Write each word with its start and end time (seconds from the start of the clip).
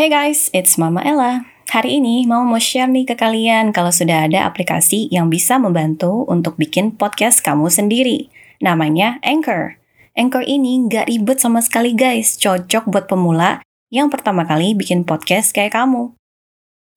Hey 0.00 0.08
guys, 0.08 0.48
it's 0.56 0.80
Mama 0.80 1.04
Ella. 1.04 1.44
Hari 1.76 2.00
ini 2.00 2.24
mau 2.24 2.40
mau 2.40 2.56
share 2.56 2.88
nih 2.88 3.04
ke 3.04 3.20
kalian 3.20 3.68
kalau 3.68 3.92
sudah 3.92 4.24
ada 4.24 4.48
aplikasi 4.48 5.12
yang 5.12 5.28
bisa 5.28 5.60
membantu 5.60 6.24
untuk 6.24 6.56
bikin 6.56 6.96
podcast 6.96 7.44
kamu 7.44 7.68
sendiri. 7.68 8.32
Namanya 8.64 9.20
Anchor. 9.20 9.76
Anchor 10.16 10.40
ini 10.40 10.88
nggak 10.88 11.04
ribet 11.04 11.44
sama 11.44 11.60
sekali 11.60 11.92
guys, 11.92 12.40
cocok 12.40 12.88
buat 12.88 13.12
pemula 13.12 13.60
yang 13.92 14.08
pertama 14.08 14.48
kali 14.48 14.72
bikin 14.72 15.04
podcast 15.04 15.52
kayak 15.52 15.76
kamu. 15.76 16.16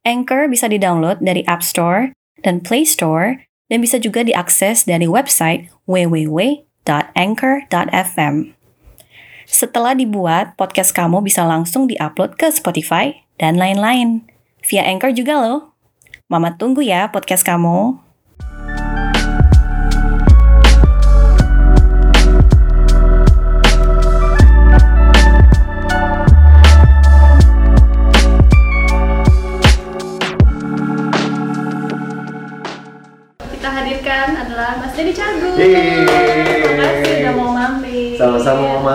Anchor 0.08 0.48
bisa 0.48 0.72
di-download 0.72 1.20
dari 1.20 1.44
App 1.44 1.60
Store 1.60 2.16
dan 2.40 2.64
Play 2.64 2.88
Store 2.88 3.36
dan 3.68 3.84
bisa 3.84 4.00
juga 4.00 4.24
diakses 4.24 4.88
dari 4.88 5.12
website 5.12 5.68
www.anchor.fm. 5.92 8.63
Setelah 9.54 9.94
dibuat, 9.94 10.58
podcast 10.58 10.98
kamu 10.98 11.22
bisa 11.22 11.46
langsung 11.46 11.86
diupload 11.86 12.42
ke 12.42 12.50
Spotify 12.50 13.22
dan 13.38 13.62
lain-lain. 13.62 14.26
Via 14.66 14.82
Anchor 14.90 15.14
juga 15.14 15.38
loh. 15.38 15.78
Mama 16.26 16.58
tunggu 16.58 16.82
ya 16.82 17.14
podcast 17.14 17.46
kamu. 17.46 18.03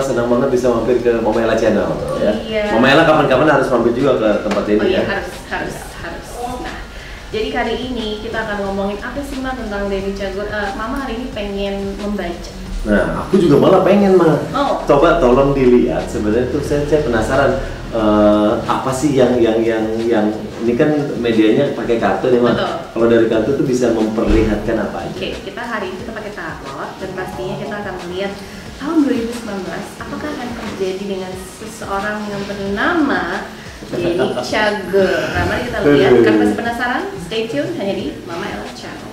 Senang 0.09 0.27
banget 0.33 0.49
bisa 0.49 0.67
mampir 0.73 0.97
ke 1.05 1.21
Mama 1.21 1.39
Ella 1.45 1.57
Channel 1.59 1.91
ya. 2.17 2.33
Iya. 2.41 2.63
Mama 2.73 2.87
Ella 2.89 3.05
kapan-kapan 3.05 3.49
harus 3.53 3.69
mampir 3.69 3.93
juga 3.93 4.17
ke 4.17 4.31
tempat 4.49 4.65
ini 4.65 4.81
Oh 4.81 4.89
iya 4.89 4.97
ya. 4.97 5.03
harus 5.05 5.31
harus 5.53 5.77
harus. 6.01 6.27
Nah, 6.65 6.79
jadi 7.29 7.49
kali 7.53 7.75
ini 7.93 8.09
kita 8.25 8.39
akan 8.41 8.59
ngomongin 8.65 8.99
apa 9.05 9.21
sih 9.21 9.37
Mbak 9.39 9.55
tentang 9.61 9.83
Denny 9.93 10.13
Cagur. 10.17 10.49
Eh, 10.49 10.71
Mama 10.75 11.05
hari 11.05 11.21
ini 11.21 11.27
pengen 11.37 11.75
membaca. 12.01 12.53
Nah, 12.89 13.27
aku 13.27 13.37
juga 13.43 13.57
malah 13.61 13.83
pengen 13.85 14.17
mah. 14.17 14.39
Oh. 14.55 14.81
Coba 14.89 15.21
tolong 15.21 15.53
dilihat 15.53 16.09
sebenarnya 16.09 16.49
tuh 16.49 16.63
saya, 16.63 16.87
saya 16.89 17.05
penasaran 17.05 17.53
eh, 17.93 18.53
apa 18.65 18.91
sih 18.95 19.13
yang 19.13 19.37
yang 19.37 19.61
yang 19.61 19.85
yang 20.09 20.27
ini 20.59 20.73
kan 20.75 20.91
medianya 21.19 21.75
pakai 21.77 21.99
kartu 22.01 22.33
nih 22.33 22.41
mah. 22.41 22.55
Kalau 22.95 23.07
dari 23.11 23.27
kartu 23.29 23.59
tuh 23.59 23.67
bisa 23.67 23.93
memperlihatkan 23.93 24.79
apa 24.79 25.05
aja. 25.05 25.13
Oke, 25.13 25.37
kita 25.43 25.63
hari 25.63 25.91
ini 25.93 26.01
kita 26.01 26.13
pakai 26.15 26.33
tarot 26.33 26.91
dan 27.03 27.11
pastinya 27.19 27.55
kita 27.59 27.75
akan 27.83 27.95
melihat 28.07 28.33
tahun 28.79 28.99
2019 29.11 29.43
apakah 29.99 30.31
akan 30.39 30.49
terjadi 30.79 31.19
dengan 31.19 31.33
seseorang 31.59 32.23
yang 32.31 32.43
bernama 32.47 33.51
Denny 33.91 34.15
Cagur. 34.55 35.11
Nah, 35.35 35.43
mari 35.51 35.67
kita 35.67 35.79
lihat. 35.83 36.13
Kan 36.23 36.35
masih 36.39 36.55
penasaran? 36.55 37.03
Stay 37.27 37.51
tune 37.51 37.75
hanya 37.75 37.95
di 37.99 38.15
Mama 38.23 38.47
Ella 38.47 38.63
Channel. 38.79 39.11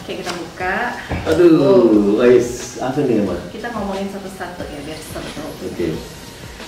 Oke, 0.00 0.24
kita 0.24 0.32
buka. 0.32 0.96
Aduh, 1.28 2.16
guys, 2.16 2.80
apa 2.80 3.04
nih 3.04 3.20
Mama? 3.20 3.36
kita 3.52 3.68
ngomongin 3.68 4.08
satu-satu 4.08 4.64
ya 4.64 4.80
biar 4.80 4.96
seru. 4.96 5.44
Oke. 5.60 5.92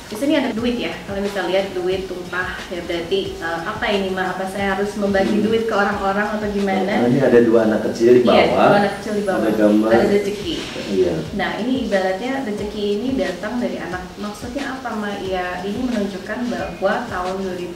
Di 0.04 0.16
sini 0.16 0.34
ada 0.34 0.52
duit 0.52 0.76
ya. 0.76 0.92
Kalian 1.04 1.24
bisa 1.24 1.40
lihat 1.48 1.72
duit 1.72 2.04
tumpah 2.04 2.60
ya 2.68 2.80
berarti 2.82 3.20
eh, 3.34 3.58
apa 3.64 3.84
ini 3.88 4.12
mah? 4.12 4.36
Apa 4.36 4.44
saya 4.46 4.76
harus 4.76 4.92
membagi 4.94 5.40
duit 5.40 5.64
ke 5.64 5.74
orang-orang 5.74 6.28
atau 6.30 6.44
Nah, 6.44 6.52
gimana? 6.52 6.92
ini 7.08 7.18
ada 7.18 7.40
dua 7.40 7.64
anak 7.64 7.80
kecil 7.88 8.10
di 8.14 8.22
bawah. 8.22 8.36
Iya, 8.36 8.46
dua 8.52 8.76
anak 8.78 8.92
kecil 9.00 9.12
di 9.16 9.24
bawah. 9.24 9.40
Ada 9.42 9.52
gambar. 9.56 9.90
Ada 9.90 10.06
rezeki. 10.06 10.54
Iya. 10.94 11.14
Nah, 11.34 11.50
ini 11.58 11.72
ibaratnya 11.88 12.32
rezeki 12.44 12.84
ini 12.94 13.08
datang 13.16 13.58
dari 13.58 13.76
anak. 13.76 14.02
Maksudnya 14.14 14.64
apa, 14.70 14.88
Ma? 14.94 15.10
Ya, 15.18 15.64
ini 15.64 15.80
menunjukkan 15.82 16.38
bahwa 16.46 16.94
tahun 17.08 17.34
2019 17.42 17.74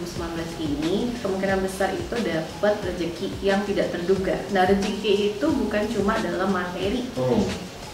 ini 0.61 0.95
kemungkinan 1.19 1.59
besar 1.65 1.91
itu 1.91 2.15
dapat 2.15 2.75
rezeki 2.85 3.29
yang 3.41 3.65
tidak 3.65 3.89
terduga. 3.91 4.37
Nah, 4.53 4.69
rezeki 4.69 5.13
itu 5.35 5.47
bukan 5.49 5.85
cuma 5.91 6.21
dalam 6.21 6.53
materi, 6.53 7.09
Oh. 7.17 7.41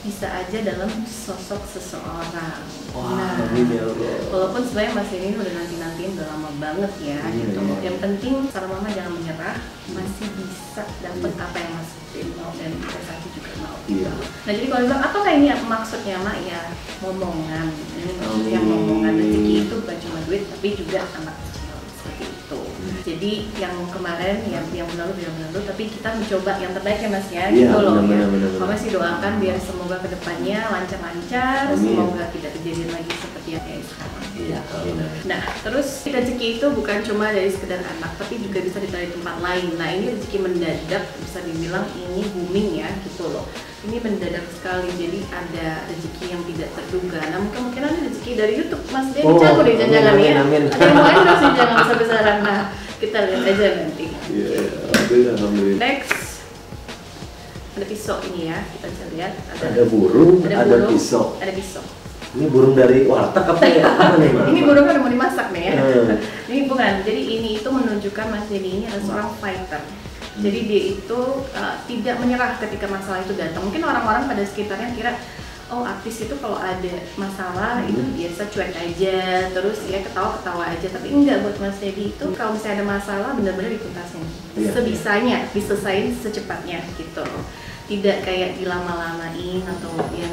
Bisa 0.05 0.29
aja 0.29 0.59
dalam 0.61 0.91
sosok 1.09 1.65
seseorang. 1.65 2.61
Wah, 2.93 3.41
nah, 3.41 3.57
ya. 3.57 3.89
Walaupun 4.29 4.61
sebenarnya 4.69 4.93
Mas 5.01 5.11
ini 5.17 5.33
udah 5.33 5.55
nanti-nantiin 5.57 6.13
udah 6.13 6.27
lama 6.29 6.51
banget 6.61 6.93
ya 7.01 7.25
Iya, 7.25 7.41
gitu. 7.41 7.61
iya. 7.65 7.77
Yang 7.89 7.97
penting 8.05 8.35
cara 8.53 8.67
mama 8.69 8.89
jangan 8.93 9.13
menyerah, 9.17 9.57
masih 9.97 10.29
bisa 10.37 10.85
dapet 11.01 11.33
apa 11.41 11.57
yang 11.57 11.73
Mas 11.81 11.91
mau 12.39 12.53
dan 12.55 12.71
investasi 12.71 13.27
juga 13.35 13.51
mau. 13.59 13.77
Iya. 13.91 14.13
Nah 14.15 14.53
jadi 14.55 14.67
kalau 14.71 14.83
bilang 14.87 15.03
apakah 15.03 15.33
ini 15.35 15.49
apa 15.51 15.65
maksudnya 15.67 16.17
mak 16.23 16.39
ya 16.47 16.61
ngomongan. 17.03 17.67
Ini 17.73 18.13
maksudnya 18.21 18.59
Amin. 18.61 18.69
ngomongan 18.71 19.13
rezeki 19.19 19.53
itu 19.67 19.75
bukan 19.83 19.97
cuma 19.99 20.19
duit 20.29 20.43
tapi 20.47 20.69
juga 20.79 21.01
anak. 21.19 21.37
Jadi 23.05 23.53
yang 23.61 23.77
kemarin 23.93 24.41
yang 24.49 24.65
yang 24.73 24.89
lalu 24.97 25.29
yang 25.29 25.37
lalu 25.37 25.61
tapi 25.69 25.93
kita 25.93 26.17
mencoba 26.17 26.57
yang 26.57 26.73
terbaik 26.73 27.05
ya 27.05 27.09
Mas 27.13 27.29
ya 27.29 27.45
Iya, 27.53 27.69
gitu 27.69 27.79
loh 27.85 28.01
benar, 28.01 28.33
ya. 28.33 28.49
Mama 28.57 28.75
sih 28.81 28.89
doakan 28.89 29.33
biar 29.45 29.57
semoga 29.61 30.01
ke 30.01 30.09
depannya 30.09 30.65
lancar-lancar, 30.73 31.77
semoga 31.77 32.25
tidak 32.33 32.57
kejadian 32.57 32.91
lagi 32.97 33.13
seperti 33.13 33.49
yang 33.61 33.65
kayak 33.69 33.85
sekarang. 33.85 34.25
Iya, 34.35 34.59
amin. 34.67 34.97
Nah, 35.29 35.43
terus 35.63 35.89
rezeki 36.09 36.59
itu 36.59 36.67
bukan 36.73 37.05
cuma 37.05 37.29
dari 37.29 37.53
sekedar 37.53 37.85
anak, 37.85 38.17
tapi 38.17 38.41
juga 38.41 38.65
bisa 38.65 38.81
dari 38.81 39.13
tempat 39.13 39.37
lain. 39.39 39.77
Nah, 39.77 39.89
ini 39.95 40.17
rezeki 40.17 40.39
mendadak, 40.41 41.05
bisa 41.21 41.39
dibilang 41.45 41.87
ini 41.95 42.25
booming 42.33 42.69
ya, 42.83 42.89
gitu 43.05 43.31
loh. 43.31 43.47
Ini 43.85 44.01
mendadak 44.01 44.49
sekali, 44.49 44.89
jadi 44.97 45.21
ada 45.29 45.85
rezeki 45.93 46.25
yang 46.33 46.43
tidak 46.49 46.73
terduga. 46.73 47.21
Nah, 47.21 47.39
mungkin 47.45 47.61
mungkin 47.69 47.83
ada 47.85 47.99
rezeki 48.01 48.33
dari 48.33 48.53
YouTube, 48.57 48.81
Mas 48.89 49.13
Denny 49.13 49.29
Oh, 49.29 49.37
jago 49.37 49.61
deh 49.61 49.77
jangan-jangan 49.77 50.15
amin, 50.17 50.25
ya. 50.25 50.41
amin. 50.41 50.63
Ada 50.73 50.85
yang 50.89 50.97
mau 50.97 51.05
endorse 51.13 51.37
sih, 51.37 51.51
jangan 51.53 51.75
besar-besaran. 51.85 52.37
Nah, 52.41 52.61
kita 52.97 53.19
lihat 53.29 53.43
aja 53.45 53.67
nanti. 53.85 54.07
Iya. 54.33 54.61
Alhamdulillah, 54.89 55.33
alhamdulillah. 55.37 55.81
Next, 55.85 56.17
ada 57.77 57.85
pisau 57.85 58.17
ini 58.33 58.41
ya, 58.49 58.59
kita 58.73 58.87
bisa 58.89 59.05
lihat. 59.13 59.33
Ada 59.53 59.83
burung, 59.85 60.33
ada, 60.49 60.65
burung, 60.65 60.89
pisau. 60.97 61.25
Ada 61.45 61.53
pisau. 61.53 61.85
Ini 62.35 62.45
burung 62.51 62.73
dari 62.73 63.05
warteg 63.05 63.45
apa 63.47 63.65
ya? 63.69 63.85
Apa 64.01 64.17
nih, 64.17 64.31
Mak? 64.33 64.47
Ini 64.49 64.61
burung 64.65 64.85
kan 64.89 64.95
udah 64.97 65.03
mau 65.05 65.13
dimasak 65.13 65.47
nih 65.53 65.63
ya. 65.71 65.75
Hmm. 65.79 66.19
Ini 66.51 66.59
bukan. 66.67 66.93
Jadi 67.05 67.21
ini 67.31 67.49
itu 67.61 67.69
menunjukkan 67.69 68.27
Mas 68.33 68.49
Denny 68.49 68.71
ini 68.81 68.85
adalah 68.89 69.05
seorang 69.07 69.31
fighter. 69.39 69.83
Jadi 70.35 70.59
dia 70.67 70.83
itu 70.99 71.21
uh, 71.55 71.77
tidak 71.87 72.19
menyerah 72.19 72.59
ketika 72.59 72.91
masalah 72.91 73.23
itu 73.23 73.39
datang. 73.39 73.63
Mungkin 73.63 73.87
orang-orang 73.87 74.27
pada 74.27 74.43
sekitarnya 74.43 74.91
kira 74.99 75.15
oh 75.73 75.81
artis 75.81 76.29
itu 76.29 76.35
kalau 76.43 76.61
ada 76.61 76.95
masalah 77.17 77.81
itu 77.89 77.97
Hmm. 77.97 78.13
biasa 78.15 78.43
cuek 78.53 78.73
aja, 78.77 79.49
terus 79.51 79.79
ya 79.89 80.03
ketawa-ketawa 80.05 80.75
aja. 80.75 80.87
Tapi 80.93 81.07
enggak 81.09 81.41
buat 81.41 81.57
Mas 81.63 81.79
Denny 81.81 82.13
itu 82.13 82.27
kalau 82.37 82.53
misalnya 82.53 82.83
ada 82.83 82.87
masalah 82.99 83.31
benar-benar 83.39 83.71
dituntasin. 83.73 84.23
Iya. 84.59 84.71
Sebisanya, 84.75 85.39
diselesain 85.55 86.13
secepatnya 86.13 86.85
gitu. 86.99 87.25
Tidak 87.85 88.25
kayak 88.25 88.57
dilama-lamain 88.61 89.61
atau 89.65 89.93
aja. 90.09 90.29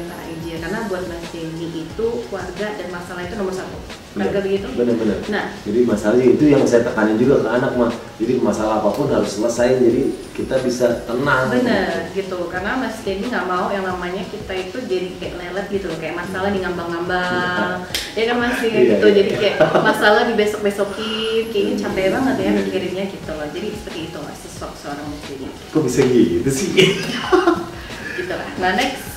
Karena 0.72 0.88
buat 0.88 1.04
Mas 1.04 1.20
Denny 1.36 1.68
itu 1.84 2.06
keluarga 2.32 2.66
dan 2.80 2.88
masalah 2.88 3.28
itu 3.28 3.36
nomor 3.36 3.52
satu. 3.52 3.76
Keluarga 4.16 4.40
Iya, 4.40 4.44
begitu? 4.48 4.66
Benar-benar. 4.72 5.18
Nah, 5.28 5.44
Jadi 5.68 5.80
masalahnya 5.84 6.26
itu 6.32 6.44
yang 6.48 6.64
saya 6.64 6.80
tekanin 6.80 7.20
juga 7.20 7.44
ke 7.44 7.48
anak 7.52 7.72
mah. 7.76 7.92
Jadi 8.16 8.40
masalah 8.40 8.80
apa 8.80 8.88
pun 8.88 9.12
harus 9.12 9.36
selesai. 9.36 9.68
Jadi 9.84 10.02
kita 10.32 10.64
bisa 10.64 11.04
tenang. 11.04 11.52
Bener 11.52 12.08
gitu, 12.16 12.48
karena 12.48 12.80
Mas 12.80 12.96
Denny 13.04 13.28
nggak 13.28 13.44
mau 13.44 13.68
yang 13.68 13.84
namanya 13.84 14.24
kita 14.24 14.48
itu 14.56 14.80
jadi 14.88 15.08
kayak 15.20 15.34
lelet 15.44 15.66
gitu 15.68 15.92
kayak 16.00 16.16
masalah 16.16 16.48
di 16.48 16.64
ngambang-ngambang, 16.64 17.84
ya 18.16 18.24
kan 18.32 18.36
masih 18.40 18.68
Iya, 18.72 18.80
gitu, 18.96 19.06
iya. 19.12 19.16
jadi 19.20 19.30
kayak 19.36 19.56
masalah 19.84 20.24
di 20.24 20.32
besok-besokin, 20.40 21.52
kayaknya 21.52 21.74
capek 21.84 22.16
banget 22.16 22.36
ya 22.40 22.50
mikirinnya 22.56 23.04
gitu 23.12 23.28
loh, 23.28 23.44
jadi 23.52 23.68
seperti 23.76 24.00
itu 24.08 24.18
mas, 24.24 24.40
sosok 24.40 24.72
seorang 24.80 25.04
Mas 25.04 25.20
Denny, 25.28 25.48
Kok 25.68 25.82
bisa 25.84 26.00
gitu 26.08 26.48
sih? 26.48 26.68
gitu 28.16 28.32
lah. 28.32 28.48
Nah 28.56 28.72
next, 28.72 29.11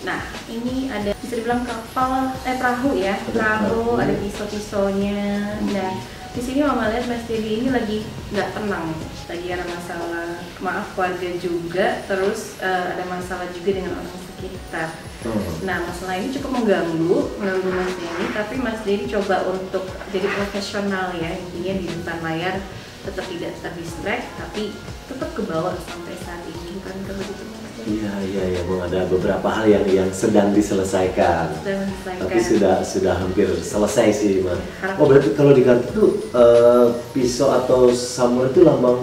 nah 0.00 0.20
ini 0.48 0.88
ada 0.88 1.12
bisa 1.20 1.36
dibilang 1.36 1.62
kapal, 1.68 2.32
eh 2.48 2.56
perahu 2.56 2.96
ya, 2.96 3.20
perahu, 3.28 4.00
ada 4.00 4.16
pisau-pisaunya, 4.16 5.60
nah 5.70 5.92
di 6.30 6.38
sini 6.38 6.62
mama 6.62 6.86
lihat 6.94 7.10
Mas 7.10 7.26
Denny 7.26 7.58
ini 7.58 7.68
lagi 7.74 8.06
nggak 8.30 8.54
tenang, 8.54 8.94
lagi 9.26 9.48
ada 9.50 9.66
masalah. 9.66 10.38
Maaf 10.62 10.94
keluarga 10.94 11.26
juga, 11.42 12.06
terus 12.06 12.54
eh, 12.62 12.86
ada 12.94 13.02
masalah 13.10 13.50
juga 13.50 13.70
dengan 13.74 13.98
orang 13.98 14.14
sekitar. 14.38 14.94
Oh. 15.26 15.34
Nah 15.66 15.82
masalah 15.82 16.22
ini 16.22 16.30
cukup 16.30 16.62
mengganggu, 16.62 17.34
mengganggu 17.42 17.70
Mas 17.74 17.92
Denny, 17.98 18.26
tapi 18.30 18.54
Mas 18.62 18.80
Denny 18.86 19.10
coba 19.10 19.42
untuk 19.50 19.90
jadi 20.14 20.28
profesional 20.30 21.18
ya, 21.18 21.34
intinya 21.34 21.74
di 21.82 21.86
depan 21.90 22.18
layar 22.22 22.62
tetap 23.02 23.26
tidak 23.26 23.52
terdistract, 23.58 24.26
tapi 24.38 24.70
tetap 25.10 25.34
ke 25.34 25.42
bawah 25.42 25.74
sampai 25.82 26.14
saat 26.22 26.46
ini, 26.46 26.78
ke 26.78 27.10
begitu. 27.10 27.49
Iya, 27.90 28.12
iya, 28.22 28.42
iya. 28.54 28.60
Bang 28.62 28.86
ada 28.86 29.00
beberapa 29.04 29.48
hal 29.50 29.66
yang 29.66 29.82
yang 29.84 30.10
sedang 30.14 30.54
diselesaikan. 30.54 31.50
Menyelesaikan. 31.60 32.22
Tapi 32.22 32.38
sudah 32.38 32.74
sudah 32.80 33.14
hampir 33.18 33.50
selesai 33.58 34.08
sih. 34.14 34.46
Harap- 34.78 34.96
Oh, 34.96 35.06
berarti 35.08 35.34
kalau 35.34 35.50
di 35.50 35.66
tuh 35.90 36.08
eh, 36.30 36.86
pisau 37.10 37.50
atau 37.50 37.90
samurai 37.90 38.48
itu 38.48 38.62
lambang 38.62 39.02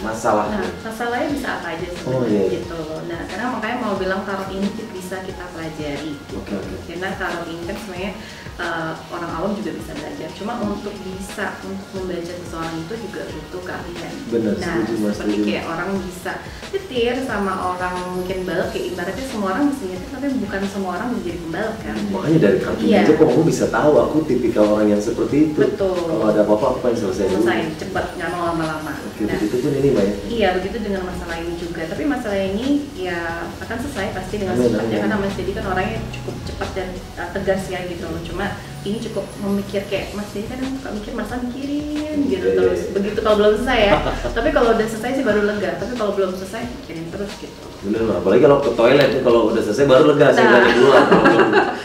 masalahnya 0.00 0.58
Nah, 0.58 0.70
masalahnya 0.82 1.28
bisa 1.30 1.48
apa 1.54 1.66
aja 1.70 1.86
sebenarnya 1.88 2.18
Oh, 2.18 2.24
iya. 2.24 2.44
gitu 2.52 2.76
loh. 2.78 3.00
Nah, 3.04 3.20
karena 3.24 3.46
makanya 3.50 3.76
mau 3.78 3.94
bilang 3.94 4.22
tarot 4.22 4.48
ini 4.48 4.66
bisa 4.90 5.16
kita 5.20 5.44
pelajari. 5.48 6.12
oke 6.30 6.52
oke 6.52 6.74
Karena 6.86 7.08
tarot 7.14 7.46
ini 7.46 7.62
kan 7.62 7.76
sebenarnya 7.76 8.12
uh, 8.56 8.92
orang 9.08 9.30
awam 9.32 9.52
juga 9.52 9.70
bisa 9.72 9.92
belajar. 9.92 10.28
Cuma 10.32 10.52
untuk 10.60 10.94
bisa 10.98 11.46
untuk 11.62 11.88
membaca 11.96 12.34
seseorang 12.34 12.74
itu 12.76 12.94
juga 13.00 13.20
butuh 13.28 13.62
keahlian. 13.64 14.14
Benar, 14.28 14.54
Nah, 14.56 14.74
setuju, 14.78 14.94
Mas, 14.98 15.12
seperti 15.12 15.32
setuju. 15.32 15.46
kayak 15.46 15.64
orang 15.66 15.90
bisa 16.00 16.32
nyetir 16.68 17.14
sama 17.24 17.52
orang 17.66 17.94
mungkin 18.12 18.38
balap 18.44 18.68
kayak 18.68 18.86
ibaratnya 18.90 19.24
semua 19.24 19.48
orang 19.50 19.64
bisa 19.68 19.84
nyetir 19.86 20.08
tapi 20.10 20.26
bukan 20.36 20.62
semua 20.66 20.90
orang 20.92 21.08
menjadi 21.10 21.38
pembalap 21.40 21.76
kan. 21.80 21.96
makanya 22.08 22.38
dari 22.40 22.58
kartu 22.58 22.82
Iya. 22.84 22.98
aja 23.00 23.12
kok 23.14 23.26
kamu 23.26 23.42
bisa 23.44 23.64
tahu 23.68 23.92
aku 23.96 24.16
tipikal 24.24 24.64
orang 24.68 24.88
yang 24.88 25.00
seperti 25.00 25.36
itu 25.46 25.58
Betul. 25.58 25.96
kalau 25.96 26.26
ada 26.26 26.40
apa-apa 26.42 26.64
aku 26.68 26.78
pengen 26.82 26.98
selesai 27.02 27.24
Selesai 27.30 27.60
cepat 27.78 28.04
nggak 28.14 28.28
mau 28.30 28.42
lama-lama. 28.48 28.92
Nah, 29.18 29.34
begitu 29.34 29.56
pun 29.58 29.72
ini 29.74 29.88
mbak 29.90 30.04
ya 30.04 30.14
Iya 30.28 30.48
begitu 30.54 30.76
dengan 30.78 31.02
masalah 31.02 31.36
ini 31.36 31.54
juga. 31.54 31.82
Tapi 31.84 32.02
masalah 32.04 32.38
ini 32.38 32.66
ya 32.94 33.18
akan 33.58 33.76
selesai 33.80 34.14
pasti 34.14 34.34
dengan 34.38 34.54
cepatnya 34.54 34.98
karena 35.00 35.16
Mas 35.18 35.34
Dedi 35.34 35.52
kan 35.52 35.66
orangnya 35.66 35.98
cukup 36.14 36.34
cepat 36.46 36.68
dan 36.72 36.88
uh, 37.16 37.28
tegas 37.32 37.62
ya 37.66 37.82
gitu 37.84 38.06
loh. 38.06 38.22
Cuma 38.22 38.46
ini 38.86 39.02
cukup 39.02 39.26
memikir 39.42 39.82
kayak 39.86 40.14
Mas 40.14 40.30
kan 40.30 40.58
suka 40.62 40.88
mikir 40.94 41.12
masa 41.12 41.34
mikirin 41.40 42.18
gitu 42.24 42.46
Iya, 42.46 42.46
iya, 42.46 42.58
terus. 42.62 42.78
iya. 42.80 42.90
Begitu 42.94 43.18
kalau 43.18 43.36
belum 43.36 43.52
selesai 43.58 43.80
ya. 43.80 43.94
Tapi 44.38 44.48
kalau 44.50 44.68
udah 44.72 44.86
selesai 44.86 45.10
sih 45.12 45.24
baru 45.26 45.40
lega. 45.42 45.70
Tapi 45.76 45.92
kalau 45.98 46.12
belum 46.14 46.30
selesai 46.34 46.62
mikirin 46.78 47.06
terus 47.10 47.32
gitu. 47.38 47.62
bener 47.78 48.10
apalagi 48.10 48.42
kalau 48.42 48.58
ke 48.58 48.74
toilet 48.74 49.06
tuh 49.14 49.22
kalau 49.22 49.40
udah 49.50 49.62
selesai 49.62 49.86
baru 49.86 50.10
lega 50.10 50.26
saya 50.34 50.42
Nah. 50.42 50.50
nggak 50.52 50.74
keluar 50.74 51.02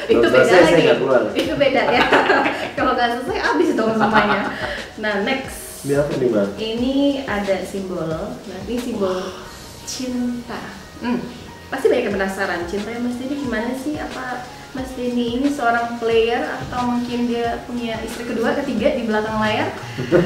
itu 0.03 0.17
beda 0.19 0.29
selesai 0.41 0.57
saya 0.59 0.73
lagi. 0.73 0.97
keluar 0.97 1.21
Itu 1.33 1.53
beda 1.53 1.81
ya. 1.89 2.03
kalau 2.77 2.91
nggak 2.93 3.09
selesai 3.13 3.37
habis 3.39 3.69
dong 3.73 3.93
semuanya. 3.93 4.41
Nah 4.97 5.15
next. 5.21 5.62
Ini 5.83 5.93
apa 5.99 6.11
nih 6.15 6.27
mbak 6.31 6.47
Ini 6.55 6.95
ada 7.27 7.55
simbol, 7.67 8.07
nah 8.07 8.59
ini 8.63 8.75
simbol 8.79 9.19
cinta. 9.83 10.61
Hmm, 11.03 11.19
pasti 11.67 11.91
banyak 11.91 12.07
yang 12.07 12.15
penasaran, 12.15 12.63
cintanya 12.71 13.03
Mas 13.03 13.19
Denny 13.19 13.35
gimana 13.35 13.75
sih? 13.75 13.99
Apa 13.99 14.47
Mas 14.71 14.95
Denny 14.95 15.43
ini 15.43 15.51
seorang 15.51 15.99
player 15.99 16.39
atau 16.39 16.87
mungkin 16.87 17.27
dia 17.27 17.67
punya 17.67 17.99
istri 17.99 18.23
kedua, 18.31 18.55
ketiga 18.63 18.95
di 18.95 19.03
belakang 19.03 19.43
layar? 19.43 19.75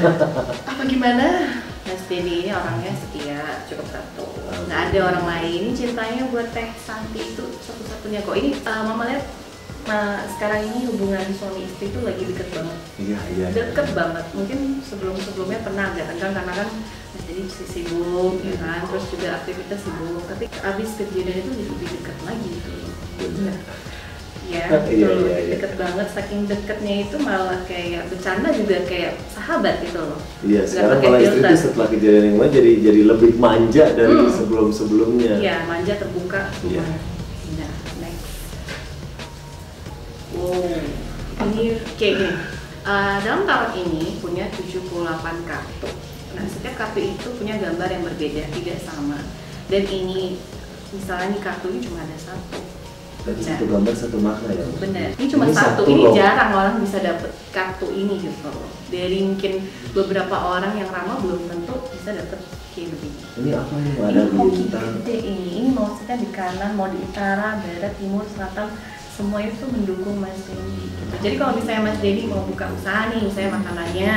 Apa 0.70 0.82
gimana? 0.86 1.26
Mas 1.90 2.02
Denny 2.06 2.46
ini 2.46 2.50
orangnya 2.54 2.94
setia, 2.94 3.42
cukup 3.66 3.86
satu. 3.90 4.30
Nggak 4.70 4.94
ada 4.94 4.98
orang 5.10 5.26
lain, 5.26 5.74
cintanya 5.74 6.22
buat 6.30 6.54
Teh 6.54 6.70
Santi 6.78 7.34
itu 7.34 7.44
satu-satunya 7.66 8.22
kok. 8.22 8.36
Ini 8.38 8.50
uh, 8.62 8.82
Mama 8.86 9.10
lihat 9.10 9.26
Nah, 9.88 10.20
sekarang 10.28 10.68
ini 10.68 10.84
hubungan 10.84 11.24
suami 11.32 11.64
istri 11.64 11.88
itu 11.88 11.98
lagi 12.04 12.22
deket 12.28 12.48
banget. 12.52 12.78
Iya 13.00 13.18
iya. 13.32 13.46
Deket 13.50 13.88
banget. 13.96 14.24
Mungkin 14.36 14.58
sebelum 14.84 15.16
sebelumnya 15.16 15.64
pernah 15.64 15.84
agak 15.90 16.12
tegang 16.12 16.36
karena 16.36 16.52
kan 16.54 16.68
Mas 17.08 17.22
jadi 17.24 17.42
sibuk 17.48 18.36
ya 18.44 18.54
kan? 18.60 18.84
Terus 18.84 19.04
juga 19.08 19.28
aktivitas 19.40 19.80
sibuk. 19.80 20.22
Tapi 20.28 20.44
abis 20.52 20.90
kejadian 20.94 21.40
itu 21.40 21.50
jadi 21.56 21.68
lebih 21.72 21.88
deket 21.96 22.16
lagi 22.22 22.48
gitu. 22.52 22.70
Benar. 23.18 23.56
ya 24.48 24.64
Iya, 24.64 24.80
betul 24.80 24.96
iya, 25.28 25.36
iya. 25.44 25.52
deket 25.56 25.72
banget. 25.76 26.06
Saking 26.08 26.40
deketnya 26.44 26.94
itu 27.04 27.16
malah 27.20 27.60
kayak 27.64 28.08
bercanda 28.08 28.48
juga 28.52 28.76
kayak 28.84 29.12
sahabat 29.28 29.80
gitu 29.84 30.00
loh. 30.00 30.20
Iya, 30.40 30.62
sekarang 30.64 31.00
malah 31.00 31.20
istri 31.20 31.40
itu 31.42 31.56
setelah 31.56 31.88
kejadian 31.88 32.24
yang 32.28 32.36
lain 32.40 32.52
jadi 32.52 32.72
jadi 32.80 33.00
lebih 33.08 33.30
manja 33.36 33.84
dari 33.92 34.12
Hmm. 34.14 34.32
sebelum-sebelumnya. 34.32 35.32
iya 35.40 35.64
manja 35.64 35.96
terbuka. 35.96 36.48
Iya. 36.64 36.84
Wow 40.48 41.08
ini 41.38 41.78
kayak 41.94 42.14
gini. 42.18 42.34
Uh, 42.88 43.16
dalam 43.20 43.44
tarot 43.44 43.76
ini 43.76 44.16
punya 44.18 44.48
78 44.48 45.44
kartu. 45.44 45.90
Nah 46.34 46.44
setiap 46.48 46.74
kartu 46.80 47.04
itu 47.04 47.28
punya 47.36 47.60
gambar 47.60 47.88
yang 47.92 48.02
berbeda 48.02 48.48
tidak 48.50 48.78
sama. 48.80 49.20
Dan 49.68 49.84
ini 49.86 50.40
misalnya 50.90 51.36
nih 51.36 51.40
kartu 51.44 51.68
ini 51.70 51.80
cuma 51.84 52.00
ada 52.02 52.16
satu. 52.18 52.58
Satu 53.28 53.68
gambar 53.68 53.92
satu 53.92 54.16
makna 54.24 54.50
ya. 54.56 54.64
benar. 54.80 55.08
Ini 55.20 55.26
cuma 55.28 55.44
Ini 55.46 55.52
satu, 55.52 55.84
satu 55.84 55.92
ini 55.92 56.02
loh. 56.08 56.14
jarang 56.16 56.50
orang 56.56 56.76
bisa 56.80 56.98
dapet 57.04 57.30
kartu 57.52 57.86
ini 57.92 58.14
gitu. 58.24 58.48
Loh 58.48 58.78
dari 58.88 59.20
mungkin 59.20 59.68
beberapa 59.92 60.36
orang 60.36 60.72
yang 60.80 60.88
ramah 60.88 61.20
belum 61.20 61.44
tentu 61.44 61.76
bisa 61.92 62.16
dapet 62.16 62.40
kayak 62.72 62.88
begini. 62.96 63.18
Ini 63.36 63.50
apa 63.52 63.74
nih? 63.76 63.92
Mbak? 63.92 64.08
ini 64.08 64.16
Ada 64.16 64.22
hoki 64.32 64.64
gede 64.72 65.16
ini. 65.28 65.50
Ini 65.60 65.70
maksudnya 65.76 66.16
di 66.16 66.28
kanan 66.32 66.70
mau 66.74 66.88
di 66.88 66.98
utara 66.98 67.60
barat 67.60 67.92
timur 68.00 68.24
selatan 68.32 68.68
semua 69.18 69.42
itu 69.42 69.64
mendukung 69.66 70.16
Mas 70.16 70.38
Denny 70.46 70.86
gitu. 70.86 71.02
jadi 71.18 71.34
kalau 71.36 71.52
misalnya 71.52 71.82
Mas 71.84 71.98
Denny 71.98 72.22
mau 72.24 72.46
buka 72.46 72.70
usaha 72.70 73.10
nih 73.10 73.20
misalnya 73.20 73.50
makanannya 73.52 74.14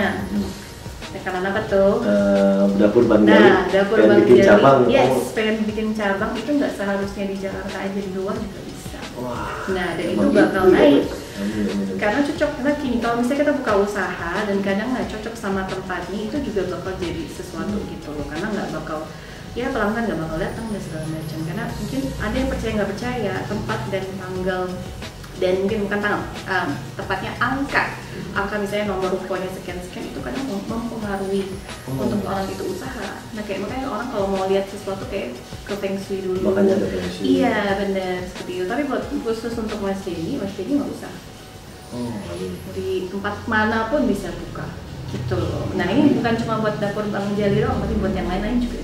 makanan 1.12 1.44
apa 1.44 1.62
tuh 1.68 1.94
Eh, 2.02 2.64
dapur 2.80 3.04
Bang. 3.04 3.28
Nah, 3.28 3.68
dapur 3.68 3.98
pengen 3.98 4.08
Bang 4.08 4.20
bikin 4.24 4.38
Jali. 4.38 4.48
cabang. 4.48 4.80
Yes, 4.88 5.10
kamu- 5.12 5.28
pengen 5.36 5.56
bikin 5.68 5.88
cabang 5.92 6.32
itu 6.34 6.50
nggak 6.56 6.72
seharusnya 6.72 7.26
di 7.28 7.36
Jakarta 7.36 7.76
aja 7.78 8.00
di 8.00 8.12
luar 8.16 8.36
juga 8.40 8.60
bisa. 8.64 9.00
Wah. 9.20 9.60
Nah, 9.68 9.88
dan 10.00 10.08
itu 10.08 10.28
bakal 10.32 10.64
gitu 10.64 10.72
ya, 10.72 10.78
naik. 10.80 11.04
Karena 12.00 12.20
cocok, 12.24 12.52
gini, 12.80 12.98
kalau 13.02 13.16
misalnya 13.20 13.40
kita 13.44 13.54
buka 13.60 13.74
usaha 13.82 14.32
dan 14.40 14.58
kadang 14.62 14.88
nggak 14.94 15.10
cocok 15.10 15.34
sama 15.36 15.62
tempatnya, 15.68 16.20
itu 16.32 16.38
juga 16.48 16.62
bakal 16.72 16.94
jadi 16.96 17.24
sesuatu 17.28 17.76
gitu 17.92 18.10
loh. 18.16 18.26
Karena 18.32 18.48
nggak 18.48 18.70
bakal, 18.72 19.00
ya 19.52 19.68
pelanggan 19.70 20.08
nggak 20.08 20.20
bakal 20.20 20.38
datang 20.40 20.66
dan 20.72 20.82
segala 20.82 21.06
macam. 21.12 21.40
Karena 21.44 21.64
mungkin 21.68 22.02
ada 22.18 22.36
yang 22.36 22.50
percaya 22.50 22.72
nggak 22.76 22.92
percaya, 22.96 23.34
tempat 23.46 23.80
dan 23.92 24.06
tanggal 24.16 24.62
dan 25.42 25.54
mungkin 25.58 25.80
bukan 25.90 26.00
tanggal, 26.00 26.22
um, 26.46 26.70
tepatnya 26.94 27.32
angka. 27.42 27.84
Angka 28.32 28.56
misalnya 28.62 28.94
nomor 28.94 29.10
rukonya 29.10 29.50
sekian-sekian 29.50 30.14
itu 30.14 30.20
kadang 30.22 30.46
mem- 30.46 30.70
mempengaruhi 30.70 31.50
Oh. 31.90 32.06
untuk 32.06 32.22
orang 32.24 32.46
itu 32.46 32.64
usaha. 32.70 33.20
Nah 33.34 33.42
kayak 33.42 33.66
makanya 33.66 33.90
orang 33.90 34.08
kalau 34.14 34.28
mau 34.30 34.46
lihat 34.46 34.70
sesuatu 34.70 35.02
kayak 35.10 35.34
ke 35.66 35.74
feng 35.82 35.98
shui 35.98 36.22
dulu. 36.22 36.54
Makanya 36.54 36.78
ada 36.78 36.88
feng 36.88 37.10
shui. 37.10 37.42
Iya 37.42 37.58
benar 37.76 38.18
seperti 38.30 38.52
itu. 38.54 38.66
Tapi 38.70 38.82
buat 38.86 39.04
khusus 39.10 39.54
untuk 39.58 39.82
Mas 39.82 40.00
Denny, 40.06 40.38
Mas 40.38 40.54
Denny 40.54 40.78
nggak 40.78 40.92
usah 40.94 41.14
Oh, 41.92 42.08
di 42.72 43.12
tempat 43.12 43.44
mana 43.52 43.92
pun 43.92 44.08
bisa 44.08 44.32
buka 44.32 44.64
gitu 45.12 45.36
loh. 45.36 45.68
Nah 45.76 45.92
ini 45.92 46.16
bukan 46.16 46.40
cuma 46.40 46.64
buat 46.64 46.80
dapur 46.80 47.04
Bang 47.12 47.36
Jali 47.36 47.60
doang, 47.60 47.84
tapi 47.84 48.00
buat 48.00 48.16
yang 48.16 48.32
lain-lain 48.32 48.64
juga 48.64 48.80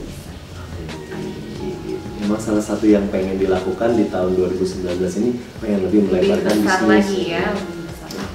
bisa. 2.28 2.30
Memang 2.30 2.42
salah 2.44 2.64
satu 2.66 2.86
yang 2.86 3.08
pengen 3.08 3.36
dilakukan 3.36 3.96
di 3.96 4.06
tahun 4.08 4.36
2019 4.36 4.84
ini 5.18 5.30
pengen 5.58 5.80
lebih 5.82 6.00
Lebih 6.04 6.12
melebarkan 6.12 6.56
besar 6.60 6.80
bisnis. 6.80 6.92
lagi 6.92 7.22
ya, 7.26 7.46
lebih. 7.48 7.76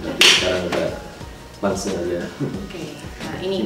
Jadi 0.03 0.25
sekarang 0.27 0.62
udah 0.67 0.89
langsung 1.61 1.93
aja. 1.94 2.21
Oke, 2.59 2.85
nah 3.21 3.37
ini 3.39 3.59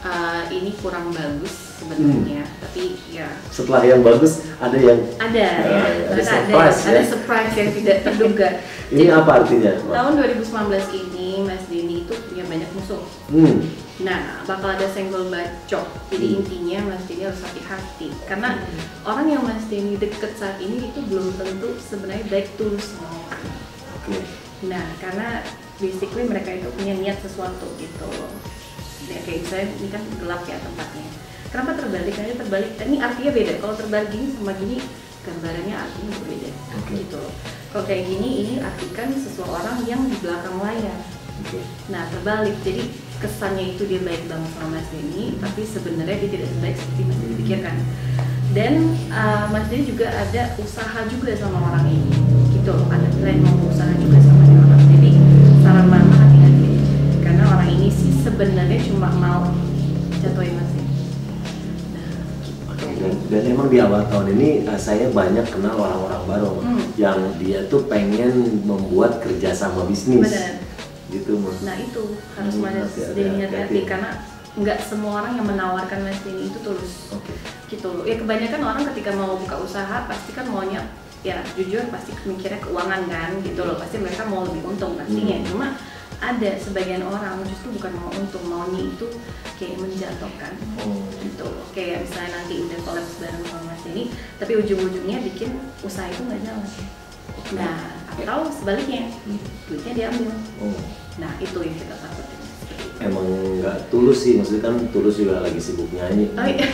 uh, 0.00 0.42
ini 0.48 0.70
kurang 0.76 1.10
bagus 1.10 1.54
sebenarnya, 1.76 2.42
Hmm. 2.42 2.60
tapi 2.60 2.82
ya 3.08 3.28
Setelah 3.48 3.82
yang 3.82 4.00
bagus 4.00 4.32
ada 4.56 4.76
yang 4.76 5.00
ada 5.16 5.32
ya, 5.34 5.52
Ya, 5.58 5.80
ada 5.80 6.12
ternyata 6.12 6.28
surprise 6.30 6.76
ada, 6.76 6.84
ya. 6.84 6.92
ada 6.92 7.02
surprise 7.04 7.52
yang 7.56 7.70
tidak 7.74 7.96
terduga. 8.02 8.48
ini 8.92 9.02
Jadi, 9.02 9.12
apa 9.12 9.30
artinya? 9.34 9.72
Tahun 9.80 10.12
2019 10.16 11.00
ini 11.00 11.28
Mas 11.42 11.64
Denny 11.66 11.96
itu 12.04 12.14
punya 12.24 12.44
banyak 12.44 12.68
musuh. 12.72 13.02
Hmm. 13.28 13.56
Nah, 14.00 14.40
bakal 14.48 14.80
ada 14.80 14.88
senggol 14.88 15.28
bacok. 15.28 15.84
Jadi 16.08 16.26
Hmm. 16.26 16.38
intinya 16.40 16.78
Mas 16.92 17.04
Denny 17.04 17.28
harus 17.28 17.42
hati-hati 17.44 18.08
karena 18.24 18.56
orang 19.04 19.26
yang 19.28 19.42
Mas 19.44 19.68
Denny 19.68 20.00
deket 20.00 20.32
saat 20.40 20.56
ini 20.56 20.88
itu 20.88 21.00
belum 21.04 21.36
tentu 21.36 21.76
sebenarnya 21.76 22.24
baik 22.32 22.48
tulus. 22.56 22.96
Oke. 24.00 24.24
Nah, 24.72 24.84
karena 25.00 25.44
basically 25.76 26.24
mereka 26.24 26.56
itu 26.56 26.68
punya 26.76 26.96
niat 26.96 27.20
sesuatu 27.20 27.68
gitu. 27.76 28.08
Ya 29.08 29.20
kayak 29.26 29.44
misalnya 29.44 29.68
ini 29.80 29.88
kan 29.92 30.02
gelap 30.16 30.42
ya 30.48 30.56
tempatnya. 30.60 31.08
Kenapa 31.50 31.70
terbalik? 31.76 32.14
Karena 32.14 32.34
terbalik. 32.38 32.70
Ini 32.78 32.96
artinya 33.02 33.30
beda. 33.34 33.52
Kalau 33.58 33.74
terbalik 33.74 34.08
gini 34.14 34.26
sama 34.32 34.52
gini 34.56 34.76
gambarannya 35.20 35.76
artinya 35.76 36.10
berbeda. 36.16 36.50
Oke. 36.78 36.92
Gitu. 37.04 37.16
loh. 37.20 37.34
Kalau 37.74 37.84
kayak 37.84 38.04
gini 38.06 38.28
ini 38.46 38.54
artikan 38.64 39.12
seseorang 39.12 39.84
yang 39.84 40.00
di 40.08 40.16
belakang 40.24 40.56
layar. 40.62 41.00
Oke. 41.44 41.60
Nah 41.90 42.06
terbalik, 42.12 42.56
jadi 42.64 42.84
kesannya 43.20 43.76
itu 43.76 43.84
dia 43.84 44.00
baik 44.00 44.26
banget 44.32 44.50
sama 44.56 44.80
Mas 44.80 44.88
Denny, 44.88 45.36
tapi 45.36 45.60
sebenarnya 45.68 46.16
dia 46.24 46.30
tidak 46.32 46.48
sebaik 46.56 46.76
seperti 46.80 47.02
Mas 47.04 47.18
Denny 47.20 47.34
pikirkan. 47.44 47.76
Dan 48.50 48.72
uh, 49.12 49.44
Mas 49.52 49.68
Denny 49.68 49.84
juga 49.86 50.08
ada 50.08 50.42
usaha 50.56 51.00
juga 51.06 51.36
sama 51.36 51.58
orang 51.70 51.84
ini, 51.86 52.10
gitu 52.56 52.72
loh. 52.72 52.88
Ada 52.88 53.08
plan 53.20 53.38
mau 53.44 53.68
usaha 53.68 53.92
juga 53.94 54.18
sama 54.24 54.42
dia 54.48 54.58
orang. 54.58 54.82
Jadi 54.88 55.10
saran 55.60 55.86
mama 55.86 56.14
hati-hati, 56.16 56.68
karena 57.20 57.42
orang 57.46 57.68
ini 57.76 57.88
sih 57.92 58.10
sebenarnya 58.24 58.78
cuma 58.88 59.08
mau 59.12 59.52
jatuhin 60.24 60.56
Mas 60.56 60.70
Denny. 60.72 60.88
Dan, 63.00 63.12
dan 63.32 63.42
emang 63.48 63.68
di 63.72 63.80
awal 63.80 64.04
tahun 64.12 64.36
ini 64.36 64.48
eh, 64.68 64.80
saya 64.80 65.08
banyak 65.08 65.44
kenal 65.48 65.76
orang-orang 65.76 66.22
baru 66.28 66.52
Hmm. 66.60 66.84
yang 67.00 67.18
dia 67.40 67.64
tuh 67.68 67.88
pengen 67.88 68.60
membuat 68.64 69.24
kerjasama 69.24 69.88
bisnis. 69.88 70.20
Benar. 70.28 70.69
Gitu 71.10 71.32
mas. 71.36 71.58
Nah 71.60 71.76
itu 71.76 72.02
harus 72.30 72.54
Hmm, 72.54 72.64
hati-hati, 72.64 73.12
Denny 73.12 73.42
hati-hati. 73.42 73.78
karena 73.84 74.10
nggak 74.52 74.78
semua 74.80 75.12
orang 75.20 75.34
yang 75.34 75.46
menawarkan 75.46 76.00
Mas 76.02 76.18
Denny 76.20 76.46
itu 76.46 76.58
tulus. 76.60 77.10
Oke. 77.10 77.34
gitu 77.68 77.86
loh 77.88 78.02
ya 78.02 78.14
kebanyakan 78.16 78.62
orang 78.64 78.82
ketika 78.84 79.14
mau 79.14 79.34
buka 79.36 79.54
usaha 79.56 80.02
pasti 80.04 80.30
kan 80.32 80.42
maunya 80.44 80.82
ya 81.20 81.38
jujur 81.54 81.86
pasti 81.86 82.10
mikirnya 82.24 82.58
keuangan 82.58 83.06
kan 83.06 83.30
gitu 83.40 83.62
loh 83.62 83.78
pasti 83.78 83.98
mereka 83.98 84.26
mau 84.26 84.42
lebih 84.42 84.66
untung 84.66 84.94
pastinya 84.94 85.38
Hmm. 85.38 85.46
cuma 85.46 85.66
ada 86.18 86.50
sebagian 86.58 86.98
orang 87.00 87.38
justru 87.46 87.70
bukan 87.72 87.94
mau 87.94 88.10
untung 88.10 88.42
maunya 88.44 88.90
itu 88.90 89.06
kayak 89.54 89.78
menjatuhkan 89.78 90.52
Oh. 90.78 90.98
gitu 91.22 91.46
kayak 91.70 92.02
misalnya 92.02 92.30
nanti 92.36 92.54
udah 92.60 92.78
kolaps 92.82 93.14
bareng 93.16 93.42
sama 93.44 93.62
mas 93.64 93.82
ini 93.86 94.02
tapi 94.36 94.52
ujung-ujungnya 94.56 95.18
bikin 95.22 95.50
usaha 95.80 96.10
itu 96.10 96.20
nggak 96.20 96.42
jalan 96.42 96.66
nah 97.54 97.99
atau 98.12 98.48
sebaliknya 98.48 99.08
duitnya 99.64 99.92
diambil 99.94 100.30
Oh. 100.58 100.76
nah 101.16 101.32
itu 101.38 101.58
yang 101.58 101.74
kita 101.74 101.94
takutin. 101.96 102.38
Emang 103.00 103.24
nggak 103.56 103.88
tulus 103.88 104.20
sih, 104.20 104.36
maksudnya 104.36 104.60
kan 104.62 104.76
tulus 104.90 105.16
juga 105.16 105.40
lagi 105.40 105.56
sibuk 105.56 105.88
nyanyi. 105.88 106.28
Oh 106.34 106.44
iya. 106.44 106.68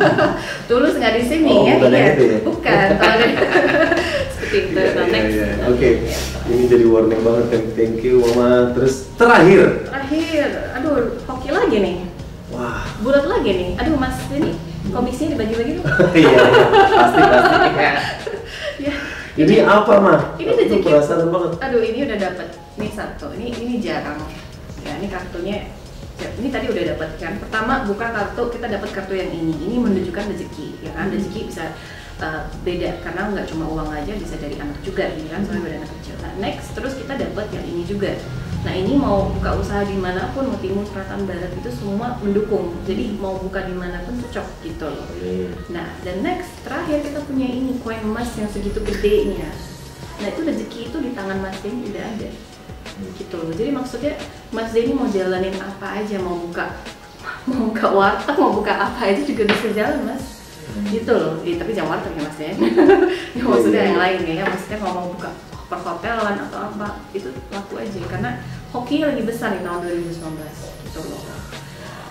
Tulus 0.70 0.94
nggak 0.94 1.18
di 1.18 1.22
sini 1.26 1.50
Oh, 1.50 1.66
ya? 1.66 1.74
bukan 1.76 1.90
iya. 1.90 2.06
itu 2.08 2.22
ya? 2.24 2.38
Bukan. 2.46 2.88
Seperti 4.38 4.56
itu. 4.60 4.78
Nah, 4.78 4.86
iya, 4.86 5.02
next. 5.10 5.34
iya. 5.34 5.48
Oke, 5.66 5.88
ini 6.46 6.62
jadi 6.70 6.84
warning 6.86 7.22
banget. 7.22 7.44
Thank, 7.50 7.66
thank 7.74 7.96
you, 8.00 8.22
Mama. 8.22 8.70
Terus 8.70 8.94
terakhir, 9.14 9.90
Terakhir, 9.90 10.46
aduh, 10.78 10.94
hoki 11.26 11.50
lagi 11.50 11.76
nih. 11.76 11.94
wah, 12.54 12.86
Bulat 13.02 13.26
lagi 13.26 13.50
nih. 13.50 13.70
Aduh, 13.74 13.98
Mas 13.98 14.14
ini 14.30 14.54
komisinya 14.94 15.34
dibagi-bagi 15.34 15.72
tuh. 15.74 15.84
iya, 16.22 16.38
pasti 16.86 17.18
pasti. 17.18 17.58
Ini 19.34 19.66
apa, 19.66 19.98
mah? 19.98 20.20
Ini 20.38 20.50
rezeki. 20.54 20.86
penasaran 20.86 21.26
banget. 21.34 21.50
Aduh, 21.58 21.82
ini 21.82 21.98
udah 22.06 22.18
dapat. 22.22 22.48
Ini 22.78 22.88
satu. 22.94 23.26
Ini 23.34 23.46
ini 23.50 23.74
jarang. 23.82 24.22
Ya, 24.86 24.94
ini 25.02 25.10
kartunya. 25.10 25.74
ya, 26.22 26.28
Ini 26.38 26.48
tadi 26.54 26.66
udah 26.70 26.84
dapat 26.94 27.10
kan. 27.18 27.34
Pertama 27.42 27.82
buka 27.82 28.14
kartu, 28.14 28.42
kita 28.54 28.70
dapat 28.70 28.94
kartu 28.94 29.18
yang 29.18 29.34
ini. 29.34 29.58
Ini 29.58 29.74
menunjukkan 29.82 30.30
rezeki, 30.30 30.86
ya 30.86 30.94
kan? 30.94 31.10
Rezeki 31.10 31.50
bisa 31.50 31.74
uh, 32.22 32.46
beda 32.62 33.02
karena 33.02 33.34
nggak 33.34 33.46
cuma 33.50 33.66
uang 33.66 33.90
aja 33.90 34.12
bisa 34.14 34.38
dari 34.38 34.54
anak 34.54 34.78
juga 34.86 35.10
ini 35.10 35.26
kan 35.26 35.42
soalnya 35.42 35.66
dari 35.66 35.76
anak 35.82 35.90
kecil. 35.98 36.14
Nah, 36.22 36.32
next 36.38 36.70
terus 36.78 36.94
kita 36.94 37.18
dapat 37.18 37.46
yang 37.50 37.64
ini 37.66 37.82
juga. 37.82 38.14
Nah 38.64 38.72
ini 38.72 38.96
mau 38.96 39.28
buka 39.28 39.60
usaha 39.60 39.84
di 39.84 39.92
mana 40.00 40.32
pun 40.32 40.48
mau 40.48 40.56
timur 40.56 40.88
selatan 40.88 41.28
barat 41.28 41.52
itu 41.52 41.68
semua 41.68 42.16
mendukung. 42.24 42.72
Jadi 42.88 43.20
mau 43.20 43.36
buka 43.36 43.68
di 43.68 43.76
mana 43.76 44.00
pun 44.08 44.16
cocok 44.16 44.46
gitu 44.64 44.88
loh. 44.88 45.04
Ini. 45.20 45.52
Nah, 45.68 45.92
dan 46.00 46.24
next 46.24 46.48
terakhir 46.64 47.04
kita 47.04 47.20
punya 47.28 47.44
ini 47.44 47.76
koin 47.84 48.00
emas 48.00 48.32
yang 48.40 48.48
segitu 48.48 48.80
gedenya. 48.80 49.52
Nah, 50.16 50.32
itu 50.32 50.40
rezeki 50.48 50.80
itu 50.88 50.96
di 50.96 51.10
tangan 51.12 51.44
Mas 51.44 51.60
Denny 51.60 51.92
udah 51.92 52.04
ada. 52.08 52.30
Gitu 53.20 53.34
loh. 53.36 53.52
Jadi 53.52 53.70
maksudnya 53.70 54.16
Mas 54.48 54.72
Denny 54.72 54.96
mau 54.96 55.12
jalanin 55.12 55.56
apa 55.60 56.00
aja, 56.00 56.16
mau 56.24 56.40
buka 56.40 56.72
mau 57.48 57.68
buka 57.68 57.86
warteg, 57.92 58.36
mau 58.40 58.52
buka 58.56 58.72
apa 58.72 59.12
aja 59.12 59.20
juga 59.20 59.44
bisa 59.44 59.76
jalan, 59.76 60.08
Mas. 60.08 60.24
Gitu 60.88 61.12
loh. 61.12 61.36
Eh, 61.44 61.60
tapi 61.60 61.76
jangan 61.76 62.00
warteg 62.00 62.16
ya, 62.16 62.22
Mas 62.24 62.38
ya. 62.48 62.50
ya 63.36 63.42
maksudnya 63.44 63.82
yang 63.92 64.00
lain 64.00 64.20
ya. 64.24 64.44
Maksudnya 64.48 64.78
kalau 64.80 64.94
mau 64.96 65.08
buka 65.12 65.28
perhotelan 65.76 66.36
atau 66.40 66.58
apa, 66.68 66.88
itu 67.10 67.28
laku 67.48 67.74
aja 67.76 68.00
karena 68.06 68.30
hoki 68.70 69.00
lagi 69.00 69.22
besar 69.22 69.50
di 69.52 69.60
tahun 69.60 69.80
2019 69.82 70.14
gitu 70.84 71.00
loh 71.04 71.22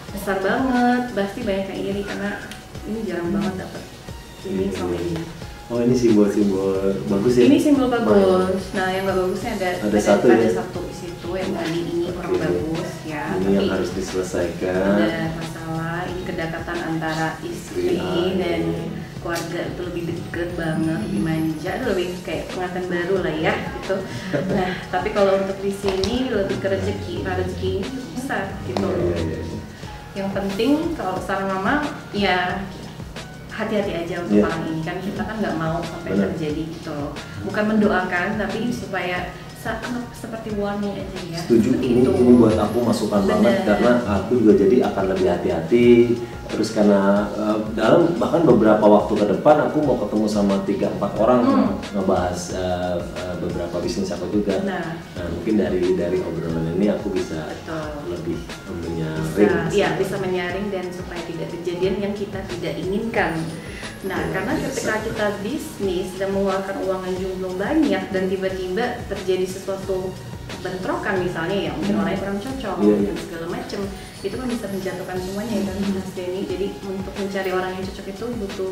besar 0.10 0.38
banget 0.40 1.02
pasti 1.12 1.40
banyak 1.42 1.68
yang 1.68 1.82
iri 1.88 2.02
karena 2.02 2.32
ini 2.84 3.00
jarang 3.04 3.30
banget 3.30 3.54
dapet 3.62 3.84
ini 4.44 4.64
Iya, 4.64 4.72
sama 4.74 4.94
iya. 4.94 5.04
ini 5.10 5.24
Oh 5.72 5.80
ini 5.80 5.96
simbol-simbol 5.96 6.76
bagus 7.08 7.40
ya? 7.40 7.44
ini 7.48 7.58
simbol 7.58 7.88
bagus 7.88 8.62
nah 8.72 8.88
yang 8.88 9.08
gak 9.08 9.16
bagusnya 9.16 9.52
ada 9.56 9.70
Ada 9.90 10.00
satu 10.00 10.26
ada 10.28 10.44
ya? 10.44 10.52
satu 10.54 10.80
di 10.84 10.94
situ 10.94 11.30
yang 11.34 11.52
tadi 11.52 11.80
ini 11.82 12.06
kurang 12.12 12.32
Oke. 12.32 12.44
bagus 12.44 12.92
ya 13.04 13.24
Ini 13.32 13.42
tapi 13.42 13.56
yang 13.56 13.70
harus 13.72 13.90
diselesaikan. 13.96 14.92
ada 14.94 15.10
masalah 15.34 15.98
ini 16.06 16.22
kedekatan 16.22 16.78
antara 16.84 17.28
istri 17.42 17.96
Istri, 17.96 18.04
ah, 18.04 18.32
dan 18.38 18.62
iya. 18.62 19.03
Keluarga 19.24 19.60
itu 19.72 19.82
lebih 19.88 20.04
deket 20.12 20.50
banget 20.60 21.00
lebih 21.08 21.22
manja 21.24 21.72
itu 21.80 21.86
lebih 21.96 22.08
kayak 22.28 22.44
pengantin 22.52 22.86
baru 22.92 23.16
lah 23.24 23.36
ya 23.40 23.54
gitu 23.80 23.96
nah 24.52 24.70
tapi 24.92 25.10
kalau 25.16 25.40
untuk 25.40 25.58
di 25.64 25.72
sini 25.72 26.28
lebih 26.28 26.60
ke 26.60 26.68
rezeki 26.68 27.16
nah 27.24 27.34
rezeki 27.40 27.74
besar 28.20 28.44
gitu 28.68 28.84
Iya, 28.84 29.18
iya, 29.24 29.40
iya. 29.40 29.60
yang 30.14 30.30
penting 30.36 30.94
kalau 31.00 31.16
saran 31.24 31.48
mama 31.48 31.88
ya 32.12 32.68
hati-hati 33.54 33.94
aja 33.94 34.16
untuk 34.26 34.44
orang 34.44 34.62
ini 34.68 34.82
kan 34.82 34.98
kita 35.00 35.22
kan 35.24 35.36
nggak 35.40 35.56
mau 35.56 35.78
sampai 35.86 36.12
Benar. 36.18 36.34
terjadi 36.34 36.64
gitu 36.74 36.90
loh 36.92 37.12
bukan 37.48 37.64
mendoakan 37.78 38.28
tapi 38.36 38.74
supaya 38.74 39.32
anggap 39.64 40.12
seperti 40.12 40.60
warning 40.60 40.92
aja 40.92 41.20
ya 41.24 41.40
Setuju, 41.40 41.80
ini, 41.80 42.04
itu. 42.04 42.12
ini 42.12 42.36
buat 42.36 42.60
aku 42.60 42.84
masukan 42.84 43.24
banget 43.24 43.64
Benar. 43.64 43.68
karena 43.72 43.92
aku 44.20 44.32
juga 44.44 44.54
jadi 44.60 44.76
akan 44.92 45.04
lebih 45.16 45.28
hati-hati 45.32 45.88
terus 46.54 46.70
karena 46.72 47.02
eh, 47.30 47.58
dalam 47.74 48.14
bahkan 48.16 48.46
beberapa 48.46 48.86
waktu 48.86 49.14
ke 49.16 49.26
depan 49.28 49.66
aku 49.66 49.82
mau 49.82 49.98
ketemu 49.98 50.26
sama 50.28 50.62
tiga 50.64 50.88
empat 50.90 51.12
orang 51.18 51.42
Hmm. 51.44 51.74
ngebahas 51.92 52.40
eh, 52.54 52.96
eh, 53.02 53.36
beberapa 53.38 53.76
bisnis 53.78 54.10
aku 54.10 54.30
juga 54.32 54.62
Nah. 54.62 54.96
nah 55.12 55.28
mungkin 55.28 55.58
dari 55.58 55.82
dari 55.94 56.18
obrolan 56.20 56.78
ini 56.78 56.88
aku 56.88 57.10
bisa 57.10 57.50
Betul. 57.50 57.90
lebih 58.08 58.38
menyaring 58.72 59.26
bisa 59.26 59.74
iya 59.74 59.98
bisa 59.98 60.16
menyaring 60.18 60.70
dan 60.70 60.86
supaya 60.90 61.20
tidak 61.24 61.50
kejadian 61.52 61.96
yang 62.00 62.14
kita 62.14 62.40
tidak 62.48 62.74
inginkan 62.78 63.34
nah 64.04 64.20
Iya, 64.20 64.32
karena 64.32 64.54
biasa. 64.54 64.68
ketika 64.70 64.96
kita 65.02 65.26
bisnis 65.42 66.08
dan 66.14 66.30
mengeluarkan 66.30 66.76
uang 66.82 67.02
yang 67.04 67.18
jumlah 67.18 67.54
banyak 67.56 68.04
dan 68.10 68.24
tiba-tiba 68.28 68.86
terjadi 69.08 69.46
sesuatu 69.48 70.12
bentrokan 70.64 71.16
misalnya 71.20 71.58
ya 71.60 71.72
mungkin 71.76 71.94
orangnya 72.00 72.20
kurang 72.24 72.40
cocok 72.40 72.76
Iya, 72.80 72.96
iya. 72.96 73.12
dan 73.12 73.18
segala 73.20 73.46
macem 73.52 73.80
itu 74.24 74.34
kan 74.34 74.48
bisa 74.48 74.66
menjatuhkan 74.72 75.18
semuanya 75.20 75.54
ya 75.54 75.64
kan 75.68 75.76
Mas 75.92 76.10
Denny 76.16 76.42
jadi 76.48 76.68
untuk 76.82 77.14
mencari 77.14 77.52
orang 77.52 77.72
yang 77.76 77.84
cocok 77.84 78.06
itu 78.08 78.26
butuh 78.40 78.72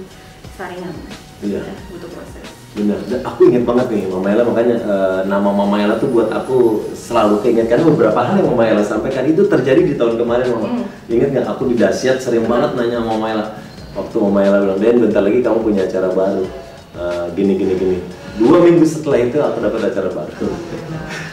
saringan 0.56 0.96
Iya. 1.42 1.60
ya, 1.68 1.76
butuh 1.92 2.10
proses 2.10 2.48
Benar, 2.72 3.04
dan 3.04 3.20
aku 3.28 3.52
ingat 3.52 3.68
banget 3.68 3.88
nih 3.92 4.04
Mama 4.08 4.28
Ella 4.32 4.44
makanya 4.48 4.76
eh, 4.80 5.22
nama 5.28 5.50
Mama 5.52 5.76
Ella 5.76 6.00
tuh 6.00 6.08
buat 6.08 6.32
aku 6.32 6.88
selalu 6.96 7.44
keinget 7.44 7.68
karena 7.68 7.84
beberapa 7.84 8.16
hal 8.16 8.40
yang 8.40 8.48
Mama 8.56 8.64
Ella 8.64 8.80
sampaikan 8.80 9.28
itu 9.28 9.44
terjadi 9.44 9.84
di 9.84 10.00
tahun 10.00 10.16
kemarin 10.16 10.48
Mama. 10.56 10.68
Hmm. 10.80 10.86
Ingat 11.12 11.36
nggak 11.36 11.48
aku 11.52 11.68
di 11.68 11.76
Dasyat 11.76 12.24
sering 12.24 12.48
banget 12.48 12.72
nanya 12.80 13.04
Mama 13.04 13.28
Ella 13.28 13.46
waktu 13.92 14.16
Mama 14.16 14.40
Ella 14.40 14.58
bilang 14.64 14.80
Den 14.80 15.04
bentar 15.04 15.20
lagi 15.20 15.44
kamu 15.44 15.60
punya 15.60 15.84
acara 15.84 16.08
baru 16.10 16.48
Eh, 16.92 17.26
gini 17.36 17.56
gini 17.56 17.74
gini. 17.76 17.98
Dua 18.40 18.58
minggu 18.64 18.86
setelah 18.88 19.20
itu 19.28 19.38
aku 19.44 19.58
dapat 19.60 19.92
acara 19.92 20.10
baru. 20.14 20.48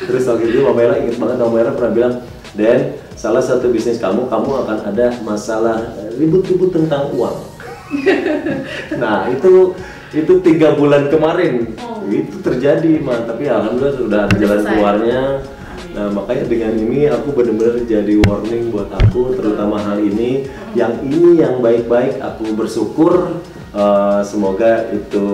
Terus 0.09 0.23
waktu 0.27 0.45
itu 0.51 0.59
Mama 0.67 0.81
Ella 0.83 0.97
inget 0.99 1.17
banget 1.21 1.37
Mama 1.39 1.57
Ella 1.63 1.73
pernah 1.77 1.93
bilang 1.95 2.15
Den 2.57 2.99
salah 3.15 3.43
satu 3.43 3.71
bisnis 3.71 3.99
kamu 4.03 4.27
kamu 4.31 4.51
akan 4.67 4.79
ada 4.89 5.15
masalah 5.23 5.95
eh, 6.01 6.11
ribut-ribut 6.19 6.75
tentang 6.75 7.13
uang. 7.15 7.39
nah 9.03 9.31
itu 9.31 9.75
itu 10.15 10.33
tiga 10.41 10.75
bulan 10.75 11.13
kemarin. 11.13 11.77
Oh. 11.83 12.01
itu 12.09 12.41
terjadi 12.41 13.05
mah 13.05 13.29
tapi 13.29 13.45
alhamdulillah 13.45 13.97
sudah 14.01 14.21
ada 14.27 14.35
jalan 14.41 14.61
keluarnya. 14.65 15.21
Nah 15.93 16.07
makanya 16.15 16.45
dengan 16.49 16.73
ini 16.79 17.11
aku 17.11 17.37
benar-benar 17.37 17.85
jadi 17.85 18.15
warning 18.25 18.73
buat 18.73 18.89
aku 18.97 19.37
terutama 19.37 19.77
hal 19.83 20.01
ini. 20.01 20.49
Yang 20.73 21.05
ini 21.05 21.43
yang 21.45 21.61
baik-baik 21.61 22.17
aku 22.23 22.57
bersyukur 22.57 23.45
eh, 23.71 24.21
semoga 24.23 24.89
itu 24.91 25.27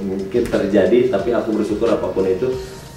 mungkin 0.00 0.42
terjadi 0.42 1.08
tapi 1.08 1.30
aku 1.30 1.52
bersyukur 1.52 1.88
apa 1.88 2.08
pun 2.08 2.24
itu 2.24 2.48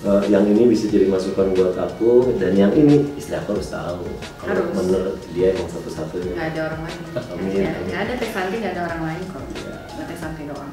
eh, 0.02 0.24
yang 0.28 0.44
ini 0.44 0.66
bisa 0.66 0.88
jadi 0.88 1.08
masukan 1.08 1.52
buat 1.52 1.76
aku 1.76 2.36
dan 2.40 2.56
yang 2.56 2.72
ini 2.72 3.12
istri 3.16 3.36
aku 3.36 3.60
harus 3.60 3.68
tahu. 3.68 4.08
Kalau 4.40 4.64
Harus. 4.64 4.76
menurut 4.76 5.16
dia 5.32 5.52
yang 5.52 5.68
satu-satunya. 5.68 6.34
Nggak 6.34 6.48
ada 6.54 6.62
orang 6.72 6.82
lain. 6.88 7.00
Amin, 7.36 7.50
Ya, 7.52 7.70
amin. 7.76 7.84
nggak 7.88 8.02
ada 8.08 8.14
teh 8.16 8.30
santi 8.32 8.56
nggak 8.58 8.74
ada 8.76 8.84
orang 8.88 9.02
lain 9.06 9.22
kok. 9.28 9.44
Iya. 9.54 9.76
nggak 9.96 10.06
teh 10.08 10.18
santi 10.18 10.42
doang. 10.48 10.72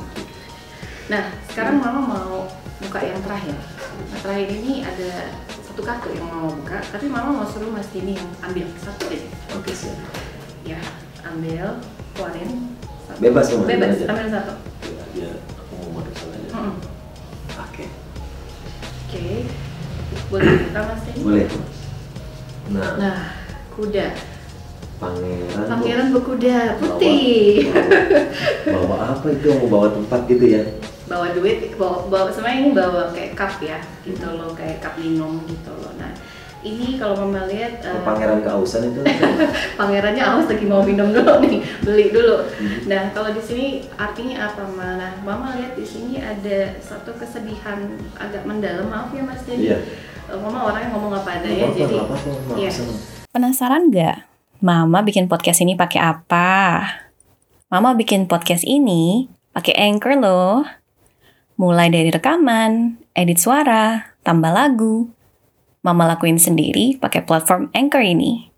Nah 1.07 1.23
sekarang 1.51 1.77
mama 1.79 2.01
mau 2.03 2.35
buka 2.79 2.99
yang 3.01 3.19
terakhir. 3.23 3.55
Nah 4.11 4.19
terakhir 4.23 4.49
ini 4.53 4.83
ada 4.83 5.11
satu 5.67 5.83
kartu 5.83 6.09
yang 6.15 6.27
mama 6.27 6.51
buka 6.55 6.79
tapi 6.89 7.07
mama 7.07 7.31
mau 7.35 7.47
suruh 7.47 7.71
mas 7.71 7.91
Dini 7.91 8.15
yang 8.15 8.31
ambil. 8.43 8.67
Satu 8.79 9.11
aja 9.11 9.27
oke 9.55 9.71
siap. 9.71 9.99
Ya 10.63 10.79
ambil 11.25 11.79
keluarin. 12.15 12.76
Bebas, 13.17 13.49
Mama, 13.49 13.65
bebas 13.65 13.97
aja. 13.97 14.07
ambil 14.13 14.29
satu. 14.29 14.53
Ya, 14.85 15.05
biar 15.17 15.35
aku 15.57 15.75
mau 15.89 16.05
aja 16.05 16.25
Mm-mm. 16.53 16.75
oke. 17.57 17.85
Oke. 19.09 19.27
Boleh 20.27 20.53
buka 20.69 20.81
mas 20.85 21.01
Dini 21.07 21.21
boleh 21.25 21.47
nah, 22.67 22.93
nah 22.99 23.19
kuda. 23.73 24.07
Pangeran 24.97 25.67
pangeran 25.69 26.07
berkuda 26.13 26.59
putih. 26.81 27.69
bawa, 28.69 28.85
bawa 28.85 28.97
apa 29.17 29.27
itu 29.33 29.49
mau 29.61 29.69
bawa 29.69 29.87
tempat 29.93 30.21
gitu 30.29 30.45
ya? 30.45 30.63
Bawa 31.07 31.31
duit 31.37 31.73
bawa, 31.79 32.09
bawa 32.11 32.29
sebenarnya 32.33 32.59
ini 32.59 32.71
bawa 32.75 33.03
kayak 33.17 33.33
cup 33.39 33.61
ya 33.63 33.79
gitu 34.05 34.27
loh 34.29 34.53
kayak 34.53 34.83
cup 34.85 34.97
minum 35.01 35.41
gitu 35.49 35.73
loh. 35.73 35.93
Nah 35.97 36.13
ini 36.59 36.97
kalau 36.97 37.15
mama 37.19 37.45
lihat 37.45 37.79
eh, 37.79 37.91
Oh, 37.91 38.03
pangeran 38.03 38.41
keausan 38.41 38.89
itu 38.89 39.01
pangerannya 39.79 40.21
awas 40.21 40.47
lagi 40.47 40.65
mau 40.65 40.81
minum 40.81 41.11
dulu 41.11 41.41
nih 41.41 41.61
beli 41.81 42.11
dulu 42.11 42.37
Mhm. 42.57 42.89
nah 42.89 43.11
kalau 43.11 43.31
di 43.31 43.39
sini 43.39 43.67
artinya 43.95 44.47
apa 44.47 44.65
Ma? 44.69 44.97
nah 44.97 45.11
mama 45.21 45.55
lihat 45.55 45.73
di 45.73 45.83
sini 45.83 46.17
ada 46.17 46.75
satu 46.79 47.13
kesedihan 47.15 47.85
agak 48.15 48.43
mendalam 48.43 48.87
maaf 48.87 49.11
ya 49.11 49.23
mas 49.23 49.43
Denny 49.43 49.69
Iya. 49.69 49.79
Eh, 50.27 50.39
mama 50.39 50.67
orangnya 50.67 50.91
ngomong 50.91 51.13
apa 51.15 51.31
adanya 51.35 51.65
apa-apa, 51.65 51.79
jadi 51.79 51.97
apa-apa, 51.97 52.17
maaf 52.51 52.59
iya. 52.59 52.71
sama. 52.71 52.95
penasaran 53.29 53.83
nggak 53.87 54.17
mama 54.59 54.99
bikin 55.01 55.27
podcast 55.27 55.61
ini 55.61 55.75
pakai 55.75 56.01
apa 56.01 56.83
mama 57.67 57.93
bikin 57.93 58.25
podcast 58.25 58.63
ini 58.63 59.29
pakai 59.53 59.75
anchor 59.77 60.17
loh 60.17 60.65
mulai 61.55 61.89
dari 61.89 62.09
rekaman 62.09 62.97
edit 63.13 63.37
suara 63.37 64.13
tambah 64.21 64.51
lagu 64.51 65.09
Mama 65.87 66.11
lakuin 66.11 66.35
sendiri 66.35 66.99
pakai 66.99 67.23
platform 67.23 67.71
Anchor 67.71 68.03
ini. 68.03 68.51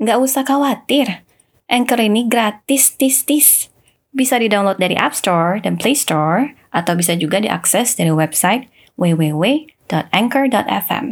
Nggak 0.00 0.16
usah 0.16 0.48
khawatir, 0.48 1.20
Anchor 1.68 2.00
ini 2.00 2.24
gratis 2.24 2.96
tis-tis. 2.96 3.68
Bisa 4.08 4.40
di-download 4.40 4.80
dari 4.80 4.96
App 4.96 5.12
Store 5.12 5.60
dan 5.60 5.76
Play 5.76 5.92
Store, 5.92 6.56
atau 6.72 6.96
bisa 6.96 7.12
juga 7.16 7.40
diakses 7.40 7.96
dari 7.96 8.08
website 8.08 8.68
www.anchor.fm. 8.96 11.06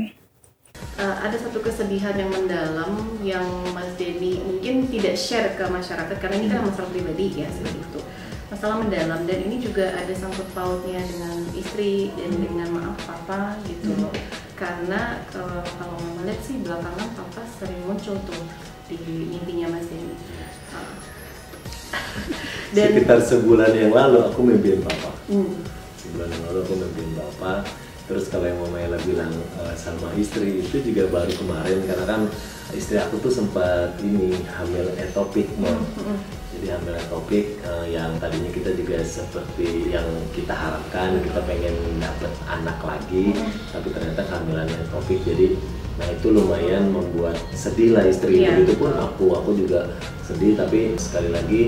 Uh, 0.97 1.12
ada 1.21 1.37
satu 1.37 1.61
kesedihan 1.61 2.16
yang 2.16 2.33
mendalam 2.33 3.21
yang 3.21 3.45
Mas 3.76 3.93
Denny 4.00 4.40
mungkin 4.40 4.88
tidak 4.88 5.12
share 5.16 5.52
ke 5.57 5.64
masyarakat 5.69 6.19
karena 6.21 6.37
ini 6.40 6.49
kan 6.52 6.64
masalah 6.64 6.88
pribadi 6.88 7.28
ya 7.45 7.49
masalah 8.50 8.76
mendalam. 8.83 9.26
Dan 9.26 9.38
ini 9.50 9.57
juga 9.59 9.95
ada 9.95 10.12
sangkut 10.15 10.47
pautnya 10.55 11.03
dengan 11.03 11.37
istri 11.55 12.15
dan 12.15 12.31
dengan 12.38 12.69
maaf 12.75 12.97
papa 13.07 13.59
gitu 13.67 13.95
loh. 13.99 14.12
Karena 14.57 15.21
uh, 15.37 15.62
kalau 15.76 15.97
mama 16.00 16.25
lihat 16.25 16.41
sih 16.41 16.62
belakangan 16.65 17.09
papa 17.12 17.43
sering 17.61 17.83
muncul 17.85 18.17
tuh 18.25 18.43
di 18.88 18.99
mimpinya 19.29 19.76
Mas 19.76 19.87
Denny. 19.91 20.17
Uh, 20.73 20.95
dan 22.76 22.88
sekitar 22.95 23.21
sebulan 23.21 23.73
yang 23.76 23.93
lalu 23.93 24.19
aku 24.25 24.41
mimpiin 24.43 24.81
papa. 24.83 25.11
Hmm. 25.26 25.61
sebulan 26.00 26.29
yang 26.31 26.43
lalu 26.50 26.59
aku 26.65 26.75
mimpiin 26.79 27.12
papa. 27.19 27.53
Terus 28.07 28.31
kalau 28.31 28.47
yang 28.47 28.62
Mama 28.62 28.79
Ella 28.79 29.03
bilang 29.03 29.35
uh, 29.59 29.75
sama 29.75 30.15
istri 30.15 30.62
itu 30.62 30.79
juga 30.79 31.11
baru 31.11 31.35
kemarin. 31.35 31.83
Karena 31.83 32.07
kan 32.07 32.21
istri 32.71 33.03
aku 33.03 33.19
tuh 33.19 33.35
sempat 33.35 33.99
ini 33.99 34.38
hamil 34.47 34.95
etopik 34.95 35.50
mm 35.59 35.67
-hmm. 35.67 36.06
Jadi 36.67 36.83
hamil 36.83 36.99
etopik 36.99 37.63
uh, 37.63 37.87
yang 37.87 38.11
tadinya 38.19 38.51
kita 38.51 38.75
juga 38.75 38.99
seperti 39.07 39.95
yang 39.95 40.03
kita 40.35 40.51
harapkan 40.51 41.15
kita 41.23 41.39
pengen 41.47 41.79
dapet 42.03 42.33
anak 42.51 42.75
lagi 42.83 43.31
mm 43.31 43.39
-hmm. 43.39 43.71
tapi 43.71 43.89
ternyata 43.95 44.27
kehamilan 44.27 44.67
etopik 44.75 45.23
jadi 45.23 45.55
nah 45.95 46.11
itu 46.11 46.27
lumayan 46.35 46.91
membuat 46.91 47.39
sedih 47.55 47.95
lah 47.95 48.03
istri 48.03 48.43
yeah. 48.43 48.59
itu 48.59 48.75
pun 48.75 48.91
aku 48.99 49.31
aku 49.39 49.55
juga 49.55 49.95
sedih 50.27 50.59
tapi 50.59 50.99
sekali 50.99 51.31
lagi 51.31 51.63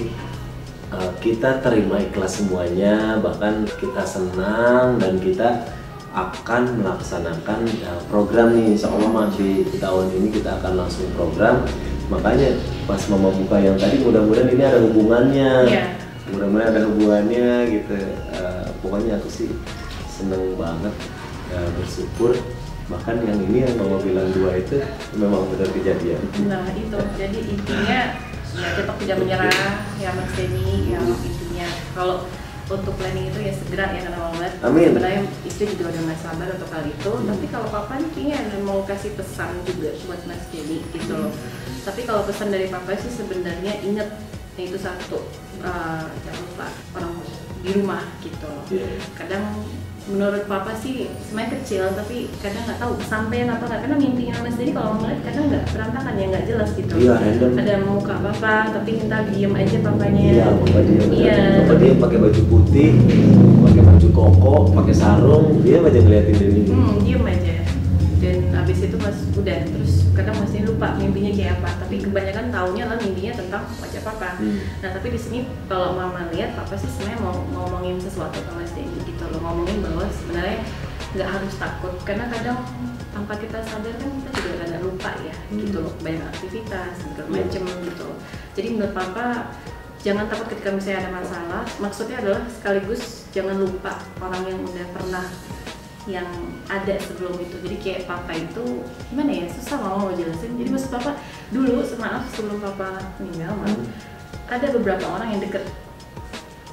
uh, 0.90 1.14
kita 1.23 1.62
terima 1.62 2.02
ikhlas 2.02 2.43
semuanya 2.43 3.23
bahkan 3.23 3.71
kita 3.78 4.02
senang 4.02 4.99
dan 4.99 5.23
kita 5.23 5.62
akan 6.11 6.83
melaksanakan 6.83 7.71
uh, 7.87 8.02
program 8.11 8.50
nih 8.59 8.75
insya 8.75 8.90
Allah 8.90 9.31
di, 9.38 9.62
di 9.62 9.78
tahun 9.78 10.11
ini 10.11 10.28
kita 10.35 10.59
akan 10.59 10.75
langsung 10.75 11.07
program 11.14 11.62
makanya 12.08 12.56
pas 12.88 13.00
mama 13.12 13.28
buka 13.32 13.56
yang 13.60 13.76
tadi 13.76 14.00
mudah-mudahan 14.00 14.48
ini 14.52 14.62
ada 14.64 14.80
hubungannya. 14.80 15.52
Yeah. 15.68 15.88
mudah-mudahan 16.28 16.72
ada 16.76 16.88
hubungannya 16.88 17.48
gitu. 17.72 17.96
Uh, 18.36 18.66
pokoknya 18.84 19.16
aku 19.16 19.28
sih 19.32 19.48
seneng 20.08 20.56
banget 20.56 20.94
uh, 21.52 21.68
bersyukur. 21.76 22.36
Bahkan 22.88 23.20
yang 23.20 23.38
ini 23.48 23.68
yang 23.68 23.76
mama 23.76 24.00
bilang 24.00 24.28
dua 24.32 24.56
itu 24.56 24.80
memang 25.16 25.44
benar 25.52 25.68
kejadian. 25.72 26.20
Nah 26.48 26.64
itu. 26.72 26.98
Jadi 27.20 27.38
intinya 27.52 28.00
ya 28.56 28.68
tetap 28.80 28.96
tidak 28.96 29.16
menyerah 29.20 29.84
ya 30.00 30.10
Mas 30.16 30.32
Denny 30.32 30.88
yang 30.88 31.04
intinya. 31.04 31.68
Kalau 31.92 32.24
untuk 32.68 32.94
planning 33.00 33.32
itu 33.32 33.38
ya 33.40 33.52
segera 33.56 33.84
ya 33.96 34.00
karena 34.04 34.18
banget. 34.20 34.52
Amin. 34.60 34.88
Sebenarnya 34.92 35.22
istri 35.48 35.64
juga 35.72 35.84
udah 35.88 36.00
nggak 36.04 36.20
sabar 36.20 36.48
untuk 36.52 36.70
hal 36.70 36.84
itu. 36.84 37.12
Hmm. 37.12 37.26
Tapi 37.32 37.46
kalau 37.48 37.66
papa 37.72 37.94
nih 37.96 38.10
kayaknya 38.12 38.60
mau 38.60 38.80
kasih 38.84 39.12
pesan 39.16 39.50
juga 39.64 39.90
buat 40.04 40.20
Mas 40.28 40.44
Jenny 40.52 40.84
gitu 40.92 41.12
loh. 41.16 41.32
Hmm. 41.32 41.78
Tapi 41.88 42.00
kalau 42.04 42.22
pesan 42.28 42.52
dari 42.52 42.68
papa 42.68 42.92
sih 43.00 43.12
sebenarnya 43.12 43.72
inget 43.80 44.08
itu 44.58 44.75
satu 44.75 45.22
uh, 45.62 46.02
jangan 46.26 46.42
lupa 46.50 46.66
orang 46.98 47.12
di 47.62 47.70
rumah 47.78 48.02
gitu 48.20 48.46
loh. 48.46 48.64
Yeah. 48.68 48.98
Kadang 49.14 49.44
menurut 50.08 50.44
papa 50.48 50.72
sih 50.72 51.12
semuanya 51.24 51.60
kecil 51.60 51.92
tapi 51.92 52.32
kadang 52.40 52.64
nggak 52.64 52.80
tahu 52.80 52.92
sampai 53.04 53.44
apa 53.44 53.64
nggak? 53.64 53.80
Karena 53.84 53.96
mimpinya 54.00 54.34
mas 54.40 54.56
jadi 54.56 54.72
kalau 54.72 54.96
ngeliat 54.96 55.20
kadang 55.24 55.44
nggak 55.52 55.64
berantakan 55.72 56.14
ya 56.16 56.26
nggak 56.32 56.46
jelas 56.48 56.70
gitu. 56.72 56.94
Iya 56.96 57.14
random. 57.20 57.50
Ada 57.60 57.74
muka 57.84 58.14
papa 58.18 58.54
tapi 58.72 58.90
kita 59.00 59.16
diem 59.28 59.52
aja 59.52 59.76
papanya. 59.84 60.22
Iya 60.24 60.46
papa 60.56 60.80
diem. 60.82 61.08
Iya. 61.12 61.36
Papa 61.64 61.74
diem 61.76 61.96
pakai 62.00 62.18
baju 62.18 62.42
putih 62.48 62.90
pakai 63.68 63.82
baju 63.84 64.08
koko 64.10 64.54
pakai 64.72 64.94
sarung 64.94 65.60
dia 65.60 65.78
aja 65.84 66.00
ngeliatin 66.00 66.36
diri 66.40 66.62
hmm, 66.66 66.94
diem 67.04 67.22
aja 67.22 67.54
mas 69.08 69.18
udah 69.32 69.58
terus 69.64 70.04
kadang 70.12 70.36
masih 70.36 70.68
lupa 70.68 70.92
mimpinya 71.00 71.32
kayak 71.32 71.52
apa. 71.58 71.70
Tapi 71.80 71.94
kebanyakan 72.04 72.46
tahunya 72.52 72.84
lah 72.84 72.96
mimpinya 73.00 73.32
tentang 73.32 73.62
wajah 73.80 74.02
papa. 74.04 74.30
Hmm. 74.36 74.60
nah 74.84 74.90
tapi 74.92 75.08
di 75.16 75.20
sini 75.20 75.38
kalau 75.64 75.97
mama 75.97 76.28
lihat 76.28 76.52
papa 76.52 76.76
sih 76.76 76.92
sebenarnya 76.92 77.18
mau 77.25 77.36
ngomongin 77.56 77.97
sesuatu 77.97 78.36
ke 78.36 78.52
mas 78.52 78.71
Denny 78.76 79.00
gitu 79.08 79.25
loh. 79.32 79.40
Ngomongin 79.40 79.80
bahwa 79.80 80.04
sebenarnya 80.12 80.60
nggak 81.16 81.28
harus 81.32 81.54
takut. 81.56 81.94
Karena 82.04 82.28
kadang 82.28 82.60
tanpa 83.08 83.34
kita 83.40 83.58
sadar 83.64 83.97
kan 83.97 84.10
kita 84.12 84.30
juga 84.36 84.62
ada 84.68 84.78
lupa 84.84 85.10
ya 85.25 85.34
hmm. 85.49 85.58
gitu 85.64 85.78
loh. 85.80 85.94
Banyak 86.04 86.28
aktivitas 86.28 86.92
segala 87.00 87.25
hmm. 87.25 87.32
macem 87.32 87.62
gitu 87.88 88.08
jadi 88.58 88.75
menurut 88.75 88.90
papa 88.90 89.54
jangan 90.02 90.26
takut 90.26 90.50
ketika 90.50 90.75
misalnya 90.75 91.06
ada 91.06 91.10
masalah. 91.14 91.62
Maksudnya 91.78 92.18
adalah 92.18 92.42
sekaligus 92.50 93.30
jangan 93.30 93.54
lupa 93.54 94.02
orang 94.18 94.42
yang 94.50 94.58
udah 94.66 94.86
pernah 94.90 95.26
yang 96.08 96.26
ada 96.73 96.97
sebelum 96.97 97.36
itu. 97.36 97.56
Jadi 97.60 97.76
kayak 97.78 98.00
papa 98.08 98.32
itu 98.32 98.82
gimana 99.12 99.30
ya 99.30 99.47
susah 99.52 99.76
mau 99.78 100.08
mau 100.08 100.12
jelasin. 100.16 100.56
Jadi 100.56 100.68
maksud 100.73 100.90
papa 100.90 101.21
dulu 101.52 101.84
maaf 102.00 102.25
sebelum 102.32 102.58
papa 102.64 102.97
meninggal 103.21 103.52
hmm. 103.52 103.84
ada 104.49 104.66
beberapa 104.73 105.04
orang 105.04 105.36
yang 105.36 105.42
deket 105.44 105.68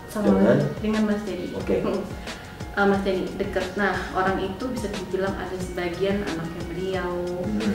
sama 0.08 0.32
dengan, 0.32 0.60
dengan 0.80 1.02
Mas 1.12 1.22
Dedi 1.28 1.52
okay. 1.52 1.84
uh, 1.84 2.88
Mas 2.88 3.04
Dedi 3.04 3.28
deket. 3.36 3.76
Nah 3.76 3.92
orang 4.16 4.40
itu 4.40 4.64
bisa 4.72 4.88
dibilang 4.88 5.36
ada 5.36 5.56
sebagian 5.60 6.24
anaknya 6.24 6.64
beliau. 6.72 7.14
Hmm. 7.44 7.74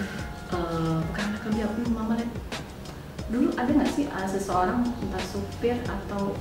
uh, 0.56 0.98
bukan 1.12 1.24
anak 1.28 1.42
beliau 1.44 1.68
hmm, 1.68 1.92
mama 1.92 2.16
lihat 2.16 2.32
dulu 3.30 3.54
ada 3.54 3.70
nggak 3.70 3.92
sih 3.94 4.10
uh, 4.10 4.26
seseorang 4.26 4.82
entah 4.82 5.22
supir 5.22 5.78
atau 5.86 6.34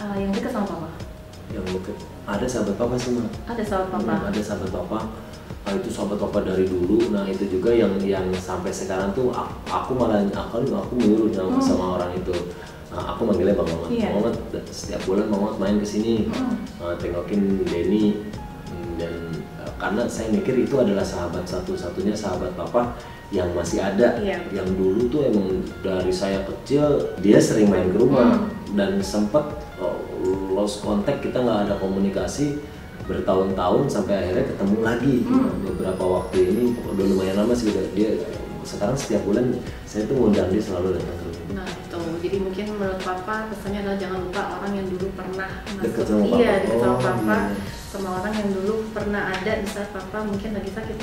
uh, 0.00 0.16
yang 0.16 0.32
dekat 0.32 0.50
sama 0.50 0.66
papa? 0.66 0.90
Yang 1.52 1.78
dekat 1.78 2.17
ada 2.28 2.44
sahabat 2.44 2.76
papa 2.76 2.94
sih 3.00 3.16
mah 3.16 3.24
ada 3.48 3.62
sahabat 3.64 3.88
papa 3.88 4.12
hmm, 4.12 4.28
ada 4.28 4.40
sahabat 4.44 4.68
papa 4.68 5.00
nah, 5.64 5.72
itu 5.72 5.88
sahabat 5.88 6.18
papa 6.20 6.38
dari 6.44 6.68
dulu 6.68 7.08
nah 7.08 7.24
itu 7.24 7.48
juga 7.48 7.72
yang 7.72 7.96
yang 8.04 8.28
sampai 8.36 8.68
sekarang 8.68 9.16
tuh 9.16 9.32
aku, 9.32 9.56
aku 9.64 9.90
malah 9.96 10.20
aku 10.28 10.60
aku 10.68 10.92
nyuruh 11.00 11.32
sama, 11.32 11.56
hmm. 11.56 11.64
sama 11.64 11.84
orang 11.96 12.12
itu 12.12 12.36
nah, 12.92 13.16
aku 13.16 13.32
manggilnya 13.32 13.56
bang 13.56 13.68
Mamat 13.72 13.88
yeah. 13.88 14.12
Mamat 14.12 14.34
setiap 14.68 15.00
bulan 15.08 15.32
bang 15.32 15.40
Mamat 15.40 15.56
main 15.56 15.76
ke 15.80 15.86
sini 15.88 16.28
hmm. 16.28 16.54
nah, 16.84 16.94
tengokin 17.00 17.64
Denny 17.64 18.04
hmm, 18.68 18.90
dan 19.00 19.14
uh, 19.64 19.72
karena 19.80 20.04
saya 20.04 20.28
mikir 20.28 20.52
itu 20.68 20.76
adalah 20.76 21.04
sahabat 21.04 21.48
satu-satunya 21.48 22.12
sahabat 22.12 22.52
papa 22.52 22.92
yang 23.32 23.48
masih 23.56 23.80
ada 23.80 24.20
yeah. 24.20 24.40
yang 24.52 24.68
dulu 24.76 25.08
tuh 25.08 25.32
emang 25.32 25.64
dari 25.80 26.12
saya 26.12 26.44
kecil 26.44 27.16
dia 27.24 27.40
sering 27.40 27.72
main 27.72 27.88
ke 27.88 27.96
rumah 27.96 28.36
hmm. 28.36 28.76
dan 28.76 29.00
sempat 29.00 29.67
lost 30.58 30.82
contact 30.82 31.22
kita 31.22 31.38
nggak 31.38 31.70
ada 31.70 31.74
komunikasi 31.78 32.58
bertahun-tahun 33.06 33.88
sampai 33.88 34.14
akhirnya 34.20 34.44
ketemu 34.52 34.76
lagi 34.82 35.14
hmm. 35.24 35.64
beberapa 35.64 36.04
waktu 36.04 36.36
ini 36.50 36.64
udah 36.82 37.04
lumayan 37.06 37.36
lama 37.40 37.54
sih 37.54 37.70
dia 37.94 38.10
sekarang 38.66 38.98
setiap 38.98 39.22
bulan 39.24 39.54
saya 39.88 40.04
tuh 40.04 40.18
ngundang 40.18 40.52
dia 40.52 40.60
selalu 40.60 41.00
datang 41.00 41.16
ke 41.16 41.24
rumah. 41.24 41.46
Nah 41.56 41.68
itu 41.72 41.98
jadi 42.20 42.36
mungkin 42.44 42.66
menurut 42.76 43.00
papa 43.00 43.48
pesannya 43.48 43.80
adalah 43.80 43.96
jangan 43.96 44.18
lupa 44.28 44.42
orang 44.60 44.72
yang 44.76 44.86
dulu 44.92 45.06
pernah 45.16 45.50
dekat 45.80 46.04
sama 46.04 46.24
papa. 46.28 46.36
Iya 46.36 46.54
dekat 46.60 46.78
sama 46.82 46.92
oh, 46.92 47.00
papa 47.00 47.36
iya. 47.38 47.56
sama 47.88 48.08
orang 48.20 48.34
yang 48.36 48.48
dulu 48.52 48.74
pernah 48.92 49.22
ada 49.32 49.52
di 49.56 49.66
saat 49.72 49.88
papa 49.96 50.18
mungkin 50.28 50.50
lagi 50.52 50.70
sakit 50.74 50.98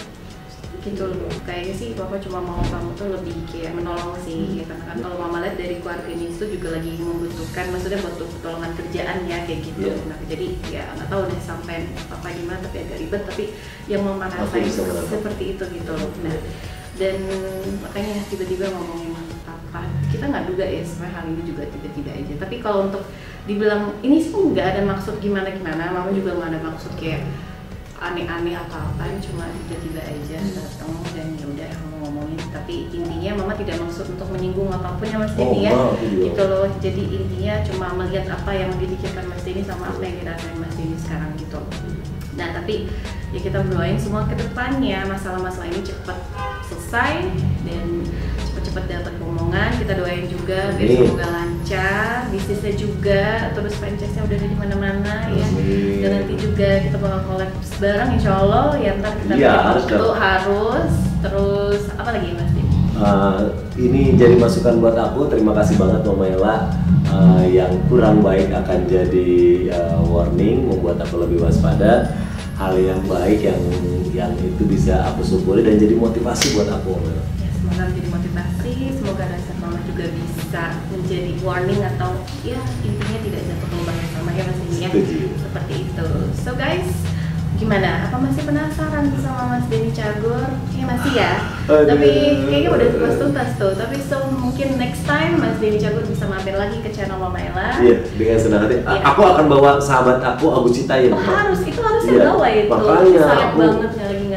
gitu 0.86 1.10
loh. 1.10 1.34
Kayaknya 1.42 1.74
sih 1.74 1.90
papa 1.98 2.22
cuma 2.22 2.40
mau 2.46 2.62
kamu 2.62 2.94
tuh 2.94 3.08
lebih 3.10 3.34
kayak 3.50 3.74
menolong 3.74 4.14
sih 4.22 4.38
hmm. 4.38 4.58
ya 4.62 4.64
karena 4.70 4.84
kan 4.86 4.98
kalau 5.02 5.18
mama 5.18 5.42
lihat 5.42 5.58
dari 5.58 5.82
keluarga 5.82 6.10
ini 6.14 6.30
itu 6.30 6.46
juga 6.46 6.78
lagi 6.78 6.92
membutuhkan 7.02 7.66
maksudnya 7.74 8.00
butuh 8.06 8.28
pertolongan 8.38 8.72
kerjaan 8.78 9.18
ya 9.26 9.38
kayak 9.50 9.60
gitu. 9.66 9.90
Yeah. 9.90 9.98
nah 10.06 10.18
jadi 10.30 10.48
ya 10.70 10.84
nggak 10.94 11.10
tahu 11.10 11.22
deh 11.26 11.42
sampai 11.42 11.76
papa 12.06 12.28
gimana 12.30 12.60
tapi 12.62 12.78
agak 12.86 12.98
ribet 13.02 13.22
tapi 13.26 13.44
yang 13.90 14.02
mau 14.06 14.14
merasain 14.14 14.70
seperti 15.10 15.44
itu 15.58 15.64
gitu 15.66 15.92
loh. 15.92 16.12
Nah 16.22 16.38
dan 16.96 17.18
makanya 17.84 18.24
tiba-tiba 18.32 18.72
ngomongin 18.72 19.12
apa 19.44 19.84
kita 20.08 20.32
nggak 20.32 20.48
duga 20.48 20.64
ya 20.64 20.80
sebenarnya 20.88 21.16
hal 21.18 21.26
ini 21.28 21.42
juga 21.44 21.64
tiba-tiba 21.68 22.12
aja. 22.14 22.34
Tapi 22.46 22.56
kalau 22.62 22.88
untuk 22.88 23.04
dibilang 23.50 23.94
ini 24.02 24.22
sih 24.22 24.32
nggak 24.32 24.68
ada 24.78 24.82
maksud 24.86 25.18
gimana 25.22 25.50
gimana 25.52 25.92
mama 25.92 26.10
juga 26.14 26.38
nggak 26.38 26.50
ada 26.56 26.62
maksud 26.62 26.94
kayak 26.96 27.26
aneh-aneh 28.00 28.56
atau 28.60 28.80
apa 28.80 29.08
cuma 29.24 29.48
tiba-tiba 29.66 30.04
aja 30.04 30.38
datang 30.54 30.92
dan 31.16 31.28
ya 31.40 31.46
udah 31.48 31.70
mau 31.90 31.98
ngomongin. 32.08 32.40
Tapi 32.52 32.92
intinya 32.92 33.44
mama 33.44 33.54
tidak 33.56 33.80
maksud 33.82 34.06
untuk 34.14 34.28
menyinggung 34.32 34.70
apa 34.70 34.96
pun 35.00 35.08
ya 35.08 35.18
mas 35.20 35.34
Denny 35.34 35.72
oh, 35.72 35.96
ya. 35.98 36.08
gitu 36.32 36.44
loh. 36.46 36.68
Jadi 36.84 37.04
intinya 37.10 37.56
cuma 37.66 37.88
melihat 37.98 38.28
apa 38.36 38.52
yang 38.54 38.72
dipikirkan 38.78 39.26
mas 39.28 39.42
Denny 39.42 39.64
sama 39.66 39.90
apa 39.90 40.02
yang 40.04 40.16
dirasain 40.22 40.58
mas 40.60 40.74
Denny 40.78 40.96
sekarang 41.02 41.32
gitu. 41.40 41.60
Nah 42.36 42.48
tapi 42.52 42.92
ya 43.34 43.40
kita 43.42 43.64
berdoain 43.66 44.00
semua 44.00 44.28
ke 44.30 44.36
depannya. 44.38 45.08
Masalah-masalah 45.08 45.68
ini 45.72 45.82
cepat 45.82 46.18
selesai 46.68 47.26
dan 47.66 48.05
cepat-cepat 48.76 49.08
dapat 49.08 49.14
omongan 49.24 49.70
kita 49.80 49.94
doain 49.96 50.26
juga 50.28 50.60
biar 50.76 50.90
semoga 51.00 51.28
lancar 51.32 52.12
bisnisnya 52.28 52.74
juga, 52.76 53.24
terus 53.56 53.74
franchise-nya 53.80 54.22
udah 54.28 54.36
ada 54.36 54.48
di 54.52 54.58
mana-mana 54.60 55.16
ya. 55.32 55.48
Dan 56.04 56.10
nanti 56.20 56.34
juga 56.36 56.70
kita 56.84 56.98
bakal 57.00 57.20
collab 57.24 57.52
bareng 57.80 58.10
insya 58.20 58.32
Allah 58.36 58.76
ya 58.76 58.92
ntar 59.00 59.16
kita 59.24 59.34
bikin 59.40 59.64
harus 59.64 59.84
waktu, 59.88 60.08
harus. 60.20 60.92
Terus 61.24 61.82
apa 61.96 62.10
lagi 62.20 62.30
Mas? 62.36 62.52
Uh, 62.96 63.40
ini 63.80 64.16
jadi 64.20 64.36
masukan 64.36 64.84
buat 64.84 64.96
aku. 65.00 65.32
Terima 65.32 65.56
kasih 65.56 65.80
banget 65.80 66.04
Mama 66.04 66.26
Ella. 66.28 66.56
Uh, 67.08 67.44
yang 67.48 67.72
kurang 67.88 68.20
baik 68.20 68.52
akan 68.52 68.92
jadi 68.92 69.72
uh, 69.72 70.04
warning, 70.04 70.68
membuat 70.68 71.00
aku 71.00 71.24
lebih 71.24 71.48
waspada. 71.48 72.12
Hal 72.60 72.76
yang 72.76 73.00
baik 73.08 73.40
yang 73.40 73.60
yang 74.12 74.32
itu 74.40 74.64
bisa 74.68 75.12
aku 75.12 75.24
syukuri 75.24 75.64
dan 75.64 75.80
jadi 75.80 75.96
motivasi 75.96 76.60
buat 76.60 76.68
aku. 76.72 77.00
Mama 77.00 77.08
Ella. 77.16 77.35
Ya, 77.76 77.84
semoga 77.84 77.92
menjadi 77.92 78.10
motivasi, 78.10 78.74
semoga 78.96 79.24
rasa 79.28 79.52
mama 79.60 79.80
juga 79.84 80.06
bisa 80.08 80.64
menjadi 80.88 81.32
warning 81.44 81.84
atau 81.86 82.12
ya 82.40 82.56
intinya 82.82 83.20
tidak 83.20 83.42
jatuh 83.44 83.68
ke 83.68 83.76
lubang 83.76 83.98
yang 84.00 84.12
sama 84.16 84.32
ya 84.32 84.44
Mas 84.48 84.60
ya. 84.74 84.90
Seperti 85.36 85.74
itu. 85.84 86.08
So 86.40 86.56
guys, 86.56 86.88
gimana? 87.56 88.08
Apa 88.08 88.16
masih 88.18 88.48
penasaran 88.48 89.12
sama 89.20 89.44
Mas 89.52 89.68
Denny 89.68 89.92
Cagur? 89.92 90.48
Kayaknya 90.66 90.86
masih 90.88 91.12
ya. 91.14 91.32
Aduh. 91.66 91.84
Tapi 91.86 92.08
kayaknya 92.48 92.70
udah 92.72 92.88
tuntas 92.90 93.16
tuntas 93.18 93.50
tuh. 93.56 93.72
Tapi 93.76 93.96
so 94.00 94.18
mungkin 94.30 94.68
next 94.76 95.04
time 95.04 95.36
Mas 95.36 95.60
Denny 95.60 95.76
Cagur 95.76 96.04
bisa 96.06 96.24
mampir 96.26 96.56
lagi 96.56 96.80
ke 96.80 96.90
channel 96.90 97.20
Mama 97.20 97.44
Ella. 97.44 97.76
Iya, 97.84 98.08
dengan 98.10 98.40
senang 98.40 98.62
hati. 98.64 98.80
A- 98.80 98.96
Iya. 98.96 99.04
Aku 99.04 99.22
akan 99.22 99.46
bawa 99.48 99.72
sahabat 99.78 100.24
aku 100.24 100.48
Agus 100.50 100.80
Citayin. 100.80 101.12
Oh, 101.12 101.20
harus, 101.20 101.60
itu 101.62 101.80
harus 101.80 102.04
Iya, 102.06 102.24
yang 102.24 102.28
bawa 102.32 102.48
itu. 102.48 102.72
makanya 102.72 103.20
Sayang 103.20 103.52
aku- 103.52 103.60
banget 103.60 103.92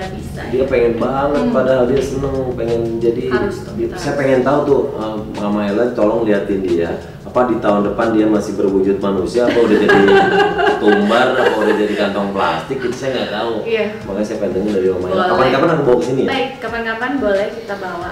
nggak 0.08 0.16
bisa. 0.16 0.40
Dia 0.48 0.64
pengen 0.64 0.94
banget, 0.96 1.42
Hmm. 1.42 1.52
padahal 1.52 1.84
dia 1.84 2.00
seneng, 2.00 2.34
pengen 2.52 2.80
jadi. 2.96 3.22
Harus 3.28 3.56
tuh, 3.60 3.72
dia- 3.76 3.92
saya 3.94 4.14
pengen 4.16 4.40
tahu 4.40 4.58
tuh, 4.64 4.80
uh, 4.94 5.16
Mama 5.36 5.60
Ella, 5.64 5.92
tolong 5.92 6.24
liatin 6.24 6.60
dia. 6.60 6.90
Apa 7.22 7.44
di 7.44 7.60
tahun 7.60 7.84
depan 7.84 8.16
dia 8.16 8.24
masih 8.24 8.56
berwujud 8.56 8.96
manusia, 8.98 9.44
apa 9.44 9.58
udah 9.58 9.76
jadi 9.76 9.98
tumbar, 10.80 11.36
apa 11.36 11.54
udah 11.54 11.74
jadi 11.76 11.94
kantong 11.94 12.32
plastik? 12.32 12.80
Itu 12.80 12.96
saya 12.96 13.10
nggak 13.14 13.30
tahu. 13.30 13.52
Iya. 13.62 13.84
Makanya 14.02 14.26
saya 14.26 14.38
pengen 14.38 14.52
tanya 14.54 14.70
dari 14.72 14.88
Mama 14.88 15.06
Ella. 15.06 15.24
Kapan-kapan 15.28 15.68
aku 15.68 15.82
bawa 15.84 15.96
ke 15.96 16.04
sini 16.04 16.20
ya. 16.20 16.28
Baik, 16.28 16.48
kapan-kapan 16.58 17.10
boleh 17.18 17.46
kita 17.52 17.74
bawa 17.76 18.10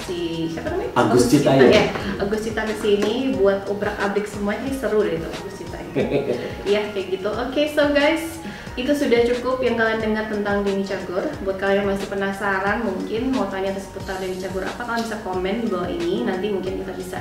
si 0.00 0.18
siapa 0.46 0.68
namanya? 0.70 0.92
Agus 0.94 1.24
Cita 1.26 1.50
ya? 1.54 1.68
ya. 1.70 1.84
Agus 2.18 2.40
Cita 2.42 2.62
ke 2.62 2.74
sini 2.74 3.12
buat 3.32 3.64
obrak 3.64 3.96
abrik 3.96 4.26
semuanya 4.26 4.68
seru 4.70 5.00
deh 5.00 5.16
itu 5.16 5.24
Agus 5.26 5.54
Cita. 5.56 5.78
Iya 6.68 6.92
kayak 6.92 7.06
gitu. 7.10 7.28
Oke, 7.28 7.62
so 7.66 7.82
guys, 7.90 8.38
itu 8.80 8.92
sudah 8.96 9.20
cukup 9.28 9.60
yang 9.60 9.76
kalian 9.76 10.00
dengar 10.00 10.24
tentang 10.32 10.64
Denny 10.64 10.84
Cagur. 10.84 11.24
Buat 11.44 11.56
kalian 11.60 11.84
yang 11.84 11.88
masih 11.92 12.08
penasaran, 12.08 12.80
mungkin 12.80 13.32
mau 13.32 13.46
tanya 13.52 13.76
seputar 13.76 14.16
Denny 14.16 14.40
Cagur 14.40 14.64
apa, 14.64 14.82
kalian 14.82 15.04
bisa 15.04 15.18
komen 15.20 15.54
di 15.64 15.68
bawah 15.68 15.90
ini. 15.92 16.24
Nanti 16.24 16.46
mungkin 16.48 16.80
kita 16.80 16.92
bisa 16.96 17.18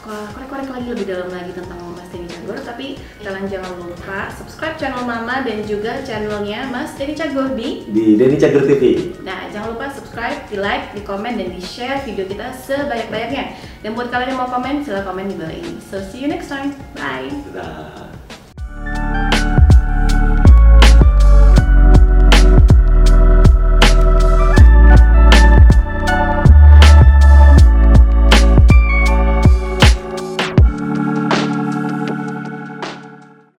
korek-korek 0.00 0.72
lagi 0.72 0.88
lebih 0.96 1.06
dalam 1.12 1.28
lagi 1.28 1.52
tentang 1.52 1.76
Mas 1.92 2.08
Denny 2.14 2.30
Cagur. 2.30 2.56
Tapi 2.62 2.86
kalian 3.20 3.46
jangan 3.50 3.72
lupa 3.82 4.30
subscribe 4.32 4.76
channel 4.78 5.02
Mama 5.04 5.42
dan 5.42 5.58
juga 5.66 6.00
channelnya 6.06 6.70
Mas 6.70 6.94
Denny 6.94 7.18
Cagur 7.18 7.52
di 7.58 7.90
Di 7.90 8.14
Denny 8.14 8.38
Cager 8.38 8.64
TV. 8.64 9.14
Nah, 9.26 9.50
jangan 9.50 9.74
lupa 9.74 9.90
subscribe, 9.90 10.46
di 10.46 10.56
like, 10.56 10.94
di 10.94 11.02
komen, 11.02 11.36
dan 11.36 11.50
di 11.50 11.60
share 11.60 12.00
video 12.06 12.24
kita 12.24 12.54
sebanyak-banyaknya. 12.54 13.58
Dan 13.82 13.98
buat 13.98 14.08
kalian 14.08 14.34
yang 14.34 14.40
mau 14.40 14.50
komen, 14.50 14.86
silahkan 14.86 15.10
komen 15.10 15.26
di 15.26 15.36
bawah 15.36 15.54
ini. 15.54 15.74
So, 15.90 15.98
see 16.00 16.22
you 16.22 16.30
next 16.30 16.48
time. 16.48 16.72
Bye. 16.94 17.32
Dadah. 17.50 18.09